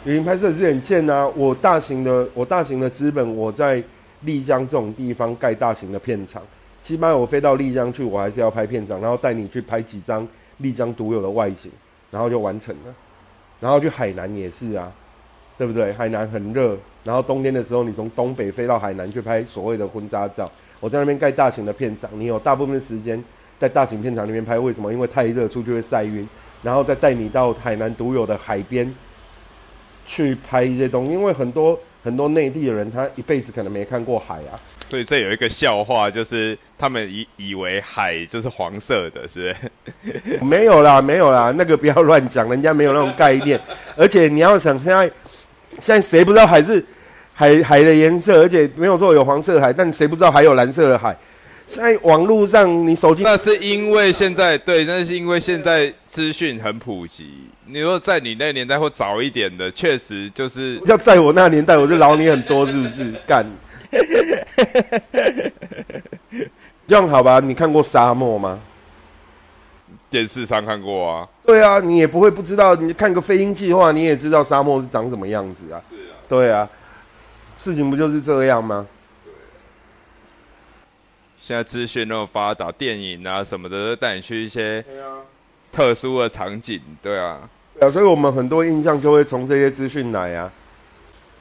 [0.06, 1.28] 旅行拍摄是很贱啊！
[1.36, 3.84] 我大型的，我大型的资本，我在
[4.22, 6.42] 丽江这种地方盖大型的片场，
[6.82, 10.26] 起码我飞到丽江去，我还是要拍片场，然后带你去拍几张
[10.60, 11.70] 丽江独有的外景，
[12.10, 12.96] 然后就完成了。
[13.60, 14.90] 然后去海南也是啊，
[15.58, 15.92] 对不对？
[15.92, 16.78] 海南很热，
[17.10, 20.48] 然后冬天的时候，你从东北飞到海南去拍所谓的婚纱照，
[20.80, 23.20] 我在那边盖大型的片场，你有大部分时间
[23.60, 24.94] 在大型片场里面拍，为什么？
[24.94, 26.30] 因为太热，出去会晒晕，
[26.62, 28.94] 然后再带你到海南独有的海边。
[30.12, 34.58] 去拍一些东西，因为很多很多内地的人，他一辈子可能没看过海啊。
[34.90, 39.56] 所以这有一个笑话，就是他们以以为海就是黄色的，是？
[40.42, 43.62] 没有啦，没有啦，那个不要乱讲，人家没有那种概念。
[43.96, 45.06] 而且你要想，现在
[45.80, 46.84] 现在谁不知道海是
[47.40, 48.42] 海海的颜色？
[48.42, 51.16] 而且没有说有黄色海，但谁不知道还有蓝色的海？
[51.68, 57.48] 在网络上，你手机那是因为现在对，那是因为现在资讯很普及。
[57.66, 63.14] 你说在你那年代或早一点的，确实就是要在我那年代，我就老你很多，是不是？
[63.26, 63.46] 干，
[66.86, 67.40] 这样好吧？
[67.40, 68.60] 你看过沙漠吗？
[70.12, 71.26] 电视上看过啊。
[71.46, 72.76] 对啊，你也不会不知道。
[72.76, 75.80] 你看个飞鹰计划，你也知道沙漠是长什么样子啊？
[75.90, 76.20] 是啊。
[76.28, 76.68] 对啊，
[77.60, 78.88] 事情不就是这样吗？
[81.36, 84.84] 现在资讯那么发达，电影啊什么的都带你去一些
[85.70, 87.38] 特殊的场景，对啊，
[87.82, 90.50] 啊，所以我们很多印象就会从这些资讯来啊。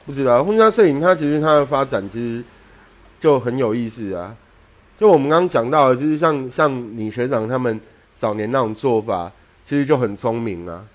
[0.05, 2.43] 不知道婚纱摄影它其实它的发展其实
[3.17, 4.35] 就很有意思啊。
[4.97, 7.79] 就我们刚刚讲到的，就是像像你学长他们
[8.17, 9.31] 早年那种做法，
[9.63, 10.85] 其实就很聪明啊。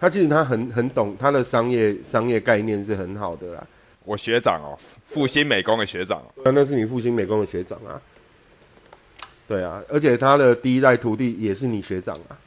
[0.00, 3.66] 他其实他很很懂他的商业商业概念是很好的啦。
[4.04, 8.00] 我学长哦，复兴美工的学长，那是你复兴美工的学长啊。
[9.46, 12.38] 对啊，而且他的第一代徒弟也是你学长啊。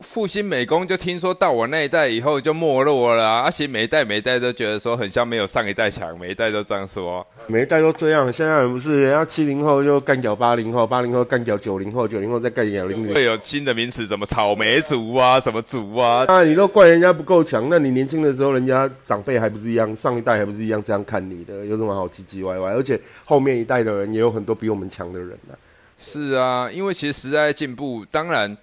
[0.00, 8.32] 复兴美工就听说到我那一代以后就没落了，而且每一代每一代都觉得说很像没有上一代强，每一代都这样说，每一代都这样。
[8.32, 13.12] 现在不是人家七零后就干掉八零后，八零后干掉九零后，九零后再干掉零零。
[13.12, 16.24] 会有新的名词，什么草莓族啊，什么族啊？
[16.28, 22.70] 啊，你都怪人家不够强，那你年轻的时候人家长辈还不是一样，上一代还不是一样这样看你的，有什么好唧唧歪歪？
[22.72, 25.54] 而且后面一代的人也有很多比我们强的人呢。
[25.98, 28.56] 是啊，因为其实时代进步，当然，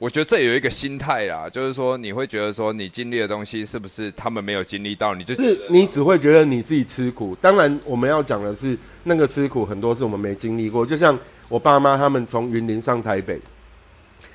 [0.00, 7.36] 我觉得这有一个心态啦，就是说你会觉得说你经历的东西是不是他们没有经历到，你就是你只会觉得你自己吃苦。
[7.40, 10.84] 当然，我们要讲的是那个吃苦很多是我们没经历过。
[10.84, 11.16] 就像
[11.48, 13.40] 我爸妈他们从云林上台北，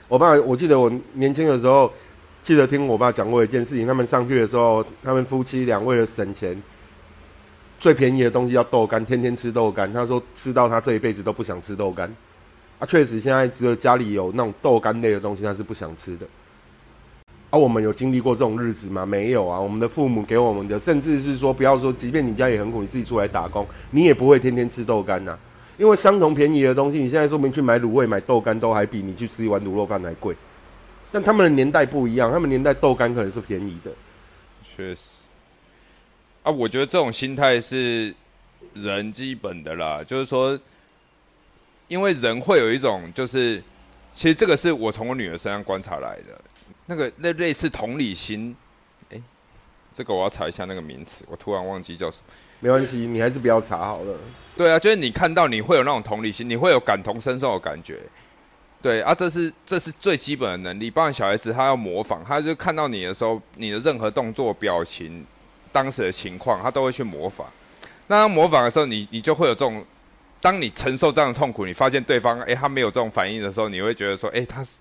[0.08, 1.92] 我爸我记得我年轻的时候，
[2.42, 6.58] 记得听我爸讲过一件事情，他们上去的时候，他们夫妻俩为了省钱，
[7.82, 9.92] 最便宜的东西要豆干，天天吃豆干。
[9.92, 12.10] 他说吃到他这一辈子都不想吃豆干。
[12.80, 16.26] 啊，确实现在只有家里有那种豆干类的东西，他是不想吃的。
[17.50, 19.06] 啊，我们有经历过这种日子吗？
[19.06, 19.60] 没有啊。
[19.60, 25.38] 我们的父母给我们的，甚至是说，不要说，即便你家也很苦，你自己出来打工，你也不会天天吃豆干呐。
[25.78, 30.36] 因为相同便宜的东西，你现在说明去买卤味、买豆干，都还比你去吃一碗卤肉饭还贵。
[31.12, 33.92] 但他们的年代不一样，他们年代豆干可能是便宜的。
[34.64, 35.24] 确实。
[36.44, 38.14] 啊，我觉得这种心态是
[38.74, 40.58] 人基本的啦，就是说，
[41.90, 43.62] 因为人会有一种，就是
[44.16, 46.40] 其实这个是我从我女儿身上观察来的。
[46.86, 48.56] 那个那类似同理心，
[49.12, 49.22] 哎，
[49.92, 52.24] 这个我要查一下那个名词，我突然忘记叫什么。
[52.62, 54.18] 没关系，你还是不要查好了。
[54.58, 58.00] 对啊，就是你看到你会有那种同理心，你会有感同身受的感觉。
[58.82, 60.90] 对啊，这是这是最基本的能力。
[60.90, 65.26] 包括小孩子，他要模仿，他就看到你的时候，你的任何动作、表情、
[65.72, 67.48] 当时的情况，他都会去模仿。
[68.08, 69.86] 那他模仿的时候，你你就会有这种，
[70.42, 74.80] 当你承受这样的痛苦，你发现对方哎他没有这种反应的时候，你会觉得说哎他是。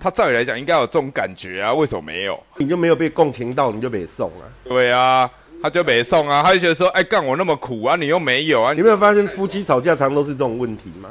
[0.00, 2.40] 他照理来讲应该有这种感觉啊，为什么没有？
[2.58, 4.46] 你就没有被共情到，你就没送啊？
[4.62, 5.28] 对啊，
[5.60, 8.72] 他就没送啊，他就觉得说，哎，干我那么苦啊，你又没有啊？
[8.72, 11.10] 你没有发现夫妻吵架常都是这种问题吗？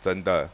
[0.00, 0.48] 真的，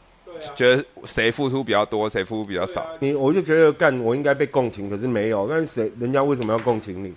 [0.55, 2.83] 觉得谁付出比较多，谁付出比较少？
[2.97, 7.13] 你我就觉得干我应该被共情，可是没有，但是谁人家为什么要共情你？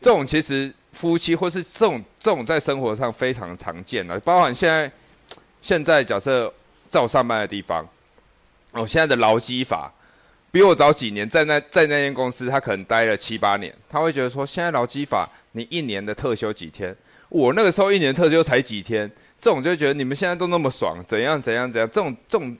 [0.00, 4.90] 这种其实夫妻或是这种这种在生活上非常常见的，包含现在
[5.62, 6.52] 现在假设
[6.88, 7.86] 在我上班的地方。
[8.72, 9.92] 哦，现在的劳基法
[10.52, 16.94] 比我早几年，在那在那间公司，他可能待了七八年，他会觉得说，现在劳基法你一年的特休几天？
[17.30, 21.90] 我那个时候一年特休才几天，这种就觉得你们现在都那么爽，怎样怎样怎样？
[21.90, 22.56] 这种这种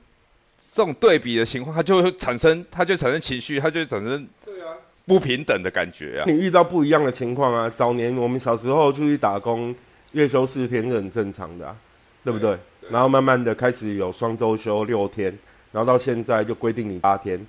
[0.58, 4.74] 这种对比的情况，他就会产生，他就产生情绪，他就产生对啊
[5.10, 6.24] 不平等的感觉啊。
[6.28, 9.74] 你遇到不一样的情况啊，早年我们小时候出去打工，
[10.12, 11.76] 月休四天是很正常的，啊，
[12.22, 12.56] 对不对？
[12.90, 15.36] 然后慢慢的开始有双周休六天。
[15.72, 17.44] 然后到现在就规定你八天，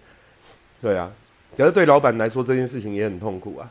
[0.80, 1.12] 对啊，
[1.58, 3.68] 可是对老板来说这件事情也很痛苦啊。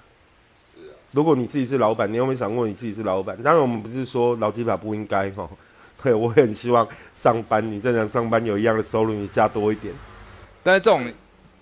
[0.59, 3.41] 是啊，如果你自己是老板，你有没有想过你自己是老板？
[3.45, 5.49] 当然我们不是说劳基法不应该哈，
[6.03, 6.85] 对我也很希望
[7.15, 9.95] 上班你正常上班有一样的收入，你加多一点。
[10.65, 11.01] 但是这种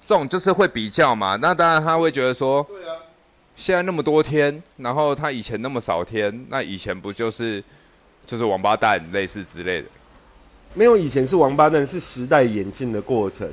[0.08, 2.96] 这种就是会比较嘛，那当然他会觉得说，对啊，
[3.54, 7.62] 现在那么多天，然后他以前那么少天，那以前不就是
[8.24, 9.88] 就是王八蛋类似之类的。
[10.72, 13.46] 没有以前是王八蛋，是时代演进的过程。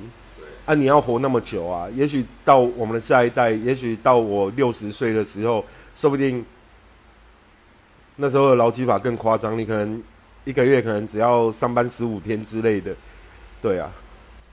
[0.66, 1.90] 啊，你要活那么久啊？
[1.94, 5.62] 也许到我们的下一代，也许到我六十岁的时候，
[5.94, 6.46] 说不定
[8.16, 9.60] 那时候的劳基法更夸张。
[9.60, 10.02] 你可能
[10.46, 12.96] 一个月可能只要上班十五天之类的。
[13.62, 13.92] 对啊，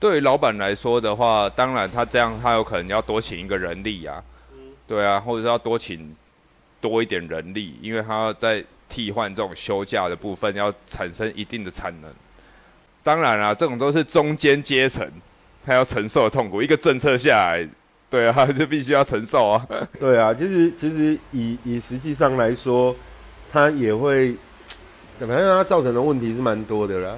[0.03, 4.21] 对于老板来说的话，当然他这样，他有可能要多请一个人力啊。
[4.85, 6.13] 对啊，或者是要多请
[6.81, 12.11] 多一点人力，因为他要在替换这种休假的部分，要产生一定的产能。
[13.01, 15.09] 当然啦，这种都是中间阶层，
[15.65, 16.61] 他要承受的痛苦。
[16.61, 17.65] 一个政策下来，
[18.09, 19.65] 对啊，就必须要承受啊。
[19.97, 22.93] 对啊，其实其实以以实际上来说，
[23.49, 24.35] 他也会，
[25.17, 27.17] 反正他造成的问题是蛮多的啦。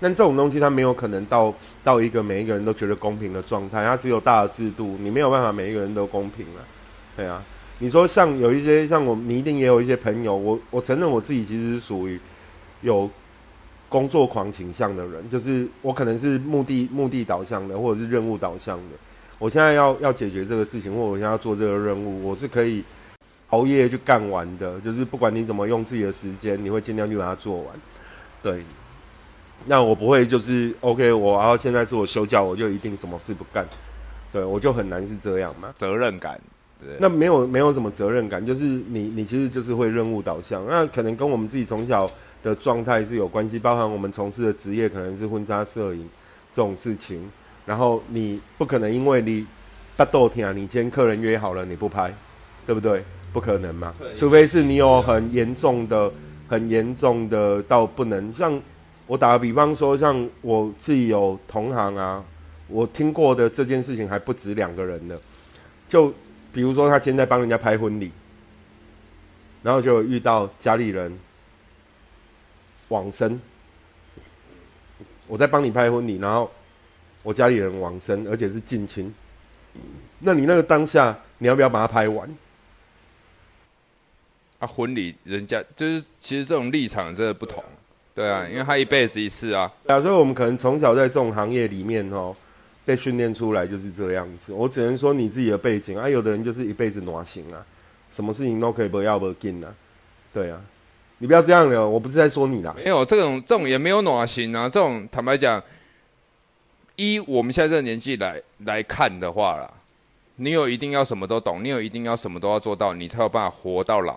[0.00, 3.84] 但这种东西，它没有可能到到一个每一个人都觉得公平的状态。
[3.84, 6.60] 它只有大的制度，你没有办法每一个人都公平了。
[7.16, 7.42] 对啊，
[7.78, 10.36] 你说像有一些像我，你一定也有一些朋友。
[10.36, 12.20] 我我承认我自己其实是属于
[12.82, 13.10] 有。
[13.88, 18.96] 工作狂倾向的人，就是我可能是目的目的导向的，或者是任务导向的。
[19.38, 22.82] 我现在要要解决这个事情，或我现在要做这个任务，我是可以
[23.50, 24.80] 熬夜去干完的。
[24.80, 27.66] 就是不管你怎么用自己的时间，你会尽量去把它做完。
[28.42, 28.64] 对，
[29.66, 33.66] 那我不会就是 OK，我然后现在是我休假，我就一定什么事不干。
[34.32, 36.40] 对我就很难是这样嘛，责任感。
[36.78, 40.66] 对，那没有没有什么责任感，就是你你其实就是会任务导向。
[40.68, 42.08] 那可能跟我们自己从小。
[42.42, 46.08] 的状态是有关系，包含我们从事的职业可能是婚纱摄影
[46.52, 47.28] 这种事情，
[47.64, 49.44] 然后你不可能因为你
[49.96, 52.14] 大豆天啊，你今天客人约好了你不拍，
[52.64, 53.02] 对不对？
[53.32, 56.12] 不可能嘛，除非是你有很严重的、
[56.46, 58.32] 很严重的到不能。
[58.32, 58.60] 像
[59.06, 62.24] 我打个比方说，像我自己有同行啊，
[62.68, 65.18] 我听过的这件事情还不止两个人呢。
[65.88, 66.12] 就
[66.52, 68.10] 比如说他现在帮人家拍婚礼，
[69.62, 71.18] 然后就遇到家里人。
[72.88, 73.40] 往生，
[75.26, 76.48] 我在帮你拍婚礼，然后
[77.24, 79.12] 我家里人往生，而且是近亲。
[80.20, 82.36] 那你那个当下，你要不要把它拍完？
[84.60, 87.64] 啊，婚礼人家就是，其实这种立场真的不同。
[88.16, 89.70] 对啊，因为他一辈子一次啊。
[89.86, 92.34] 啊，所以我们可能从小在这种行业里面哦，
[92.86, 94.54] 被训练出来就是这样子。
[94.54, 97.60] 我只能说你自己的背景啊，有的人就是一辈子暖心啊，
[98.10, 99.68] 什么事情都可以不要不进啊。
[100.32, 100.58] 对啊，
[101.18, 102.74] 你不要这样了，我不是在说你啦。
[102.74, 105.62] 没有这种这种也没有暖心啊，这种坦白讲，
[106.96, 109.70] 依我们现在这个年纪来来看的话啦，
[110.36, 114.16] 你有一定要什么都懂，你有一定要什么都要做到，你才有办法活到老，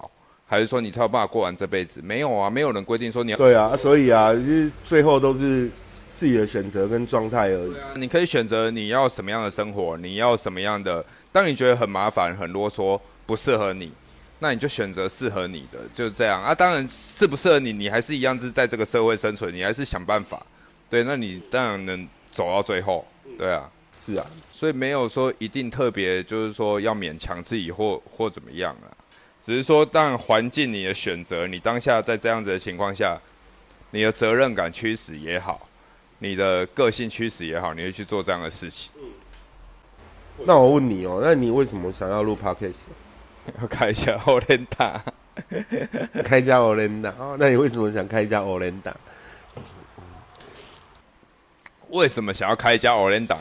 [0.49, 2.01] 还是说你才有办法过完这辈子？
[2.03, 3.37] 没有啊，没有人规定说你要。
[3.37, 5.69] 对啊，所以啊，就是最后都是
[6.15, 7.73] 自己的选择跟状态而已。
[7.95, 11.05] 你可以选择你要什么样的生活，你要什么样的。
[11.31, 13.93] 当你觉得很麻烦、很啰嗦、不适合你，
[14.39, 16.55] 那你就选择适合你的，就是这样啊。
[16.55, 20.43] 当然适不适合你，你还是一样是在这个社会生存，你还是想办法。
[20.89, 23.05] 对，那你当然能走到最后。
[23.37, 28.89] 对啊，是啊，所以没有说一定特别，就是说要勉强自己或或怎么样啊。
[29.41, 33.19] 只是说，当环境你的选择，你当下在这样子的情况下，
[33.91, 35.61] 你的责任感驱使也好，
[36.19, 38.91] 你的个性驱使也好，你会去做这样的事情。
[40.45, 42.83] 那我问你哦，那你为什么想要录 podcast？
[43.59, 44.99] 要开一家 Olenda，
[46.23, 47.35] 开一家 Olenda 哦？
[47.39, 48.93] 那你为什么想开一家 Olenda？
[51.89, 53.37] 为什么想要开一家 Olenda？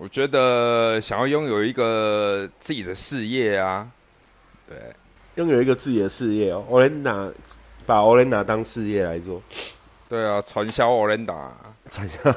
[0.00, 3.86] 我觉得想要拥有一个自己的事业啊，
[4.66, 4.74] 对，
[5.34, 7.30] 拥有一个自己的事业哦，Olenda
[7.84, 9.42] 把 Olenda 当事业来做，
[10.08, 11.48] 对啊，传销 Olenda，
[11.90, 12.18] 传销。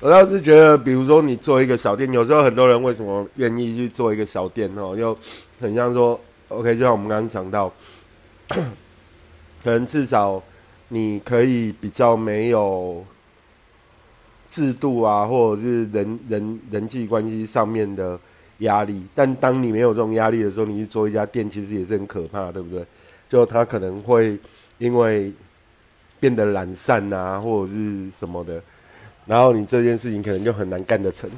[0.00, 4.94] 我倒是觉得，比如说你做一个小店，有时候很多人为什么愿意去做一个小店哦？
[4.94, 5.16] 又
[5.58, 7.72] 很像说，OK，就像我们刚刚讲到，
[9.64, 10.42] 可能至少
[10.88, 13.02] 你可以比较没有
[14.52, 18.20] 制度啊，或者是人人人际关系上面的
[18.58, 19.02] 压力。
[19.14, 22.84] 但当你没有这种压力的时候，你去做一家店，其实也是很可怕，对不对？
[23.30, 24.38] 就他可能会
[24.76, 25.32] 因为
[26.20, 28.62] 变得懒散啊，或者是什么的。
[29.24, 31.30] 然后你这件事情可能就很难干得成，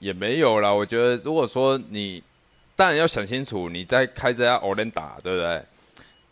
[0.00, 0.70] 也没有啦。
[0.70, 2.22] 我觉得如果说你，
[2.76, 5.62] 当然要想清楚，你在开这家 Olenda，对不对？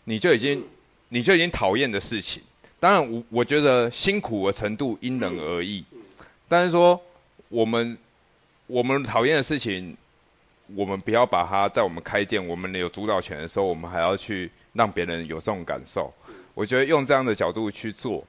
[0.04, 0.62] 你就已经，
[1.08, 2.42] 你就已经讨厌的事情。
[2.80, 5.84] 当然，我我觉得辛苦的程度因人而异。
[6.48, 7.00] 但是说，
[7.48, 7.96] 我们
[8.66, 9.96] 我们讨厌的事情，
[10.74, 16.12] 我们不要把它在我们开店，我们有主导权的时候，我们还要去让别人有这种感受。
[16.54, 18.24] 我觉得用这样的角度去做。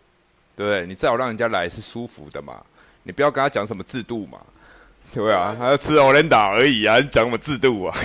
[0.55, 0.85] 对不对？
[0.85, 2.61] 你至少让人家来是舒服的嘛，
[3.03, 4.39] 你不要跟他讲什么制度嘛，
[5.13, 7.97] 对啊，他要吃欧连达而已啊，你讲什么制度啊？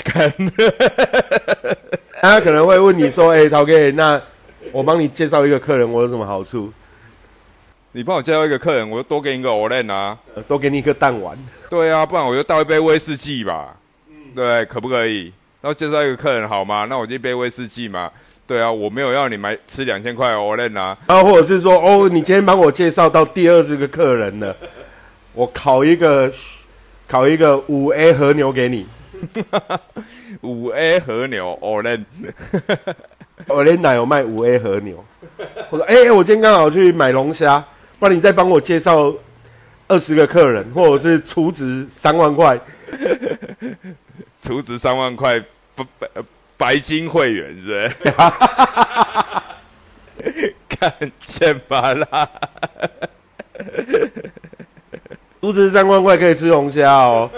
[2.22, 4.22] 他可能会问你说：“哎，陶哥，那
[4.74, 6.72] 我帮你介绍一个客人，我有什么好处？
[7.92, 10.18] 你帮我介绍一个客人，我就多给你一个欧连啊，
[10.48, 11.38] 多给你一个弹丸。
[11.70, 13.76] 对啊，不然我就倒一杯威士忌吧，
[14.34, 15.32] 对，可不可以？
[15.60, 16.86] 然后介绍一个客人好吗？
[16.90, 18.10] 那我就一杯威士忌嘛。”
[18.48, 24.56] 对啊，我没有要你买吃两千块欧链啊，然后或者是说，哦，你今天帮我介绍到第二十个客人了，
[25.34, 26.30] 我烤一个
[27.06, 28.86] 烤一个五 A 和牛给你，
[30.42, 31.80] 五 A 和牛欧
[33.46, 35.04] 链，欧链奶有卖五 A 和牛，
[35.70, 37.64] 我说，哎，我今天刚好去买龙虾，
[37.98, 39.14] 不然你再帮我介绍
[39.88, 42.58] 二十个客人，或者是储值三万块，
[44.40, 45.40] 储值三万块
[45.74, 46.06] 不不。
[46.56, 47.90] 白金会员是，
[50.68, 52.30] 看见吧啦！
[55.40, 57.28] 不值三万块可以吃龙虾哦，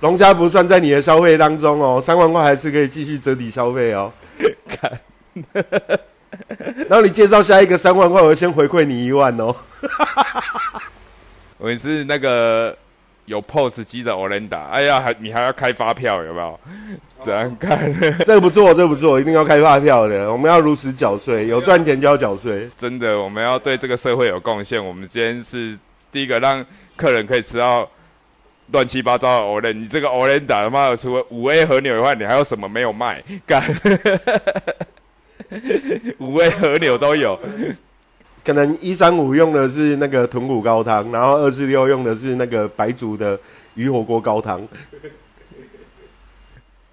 [0.00, 4.12] 龙虾不算在你的消费当中哦，三万块还是可以继续折抵消费哦。
[4.68, 5.00] 看，
[6.88, 9.54] 然后你介绍下一个三万块，我先回馈你一万哦。
[11.58, 12.76] 我是那个。
[13.28, 16.58] 有 POS 机的 Orenda，哎呀，还你还要开发票有没有？
[17.26, 17.94] 怎样看？
[18.24, 20.32] 这个不错，这个不错，一定要开发票的。
[20.32, 22.66] 我们要如实缴税，有赚钱就要缴税。
[22.78, 24.82] 真的，我们要对这个社会有贡献。
[24.82, 25.78] 我们今天是
[26.10, 26.64] 第一个让
[26.96, 27.86] 客人可以吃到
[28.72, 29.74] 乱七八糟的 Olenda。
[29.74, 33.22] 你这个 Olenda 他妈的，除了五 A 和牛以外，你还有什么没有卖？
[33.46, 33.62] 干，
[36.18, 37.38] 五味和牛都有。
[38.44, 43.38] 可能一三五用的是那个豚骨高汤，然后二四六用的是那个白煮的
[43.74, 44.66] 鱼火锅高汤。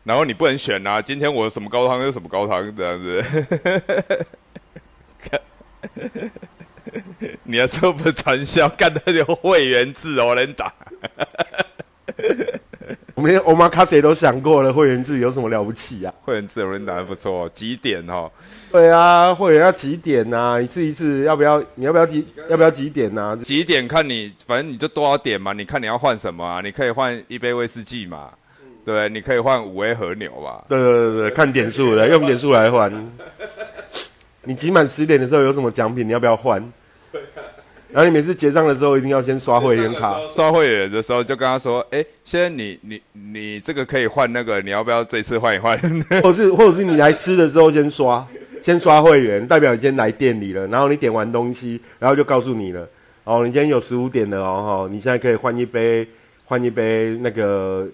[0.04, 3.24] 然后你不能选啊，今天我什么高汤就什么高汤这样子。
[7.44, 10.74] 你要说不传销，干的有会员制哦，能打。
[13.46, 16.14] 我们卡谁都想过了，会员制有什么了不起啊？
[16.24, 18.30] 会员制有人打的不错，几点哦？
[18.72, 20.62] 对啊，会员要几点呐？
[20.62, 21.64] 一次一次要不要？
[21.76, 22.26] 你要不要几？
[22.50, 23.38] 要不要几点呐？
[23.42, 25.54] 几点看你，反正你就多少点嘛。
[25.54, 26.62] 你看你要换什么啊？
[26.62, 28.30] 你可以换一杯威士忌嘛，
[28.86, 30.66] 对，你可以换五 A 和牛吧？
[30.68, 32.92] 对对对对，看点数的，用点数来换。
[34.44, 36.08] 你集满十点的时候有什么奖品？
[36.08, 36.62] 你要不要换？
[37.96, 40.20] 然后你每次结账的时候一定要先刷会员卡。
[40.28, 45.80] 刷会员的时候就跟他说：“哎，现在你你你这个可以换那个，你要不要这次换一换？
[46.22, 48.28] 或是或者是你来吃的时候先刷，
[48.62, 50.68] 先刷会员，代表你今天来店里了。
[50.68, 52.86] 然后你点完东西，然后就告诉你了。
[53.24, 56.06] 哦，你今天有十五点了哦，你现在可以换一杯
[56.44, 57.88] 换一杯那个。”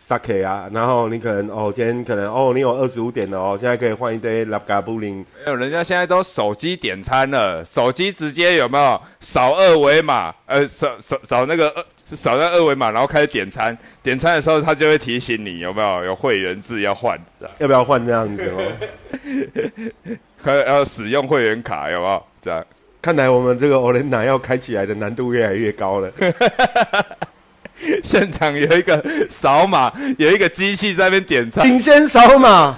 [0.00, 5.16] Sake 啊，然后你可能哦，今天可能哦，你有二十五点了哦，现在可以换一堆拉嘎布林。
[5.44, 10.34] 没有，人家现在都手机点餐了，手机直接有没有扫二维码？
[10.46, 11.84] 呃，扫扫扫那个二
[12.16, 13.76] 扫那二维码，然后开始点餐。
[14.02, 17.18] 点餐的时候，他就会提醒你有没有有会员制要换，
[17.58, 20.16] 要不要换这样子哦？
[20.42, 22.22] 可要使用会员卡有没有？
[22.40, 22.64] 这样，
[23.02, 26.10] 看来我们这个 Olena 要开起来的难度越来越高了。
[28.02, 32.76] 现场有一个扫码，有一个机器在那边点餐，请先扫码，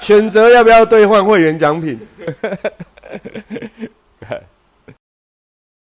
[0.00, 1.98] 选择要不要兑换会员奖品。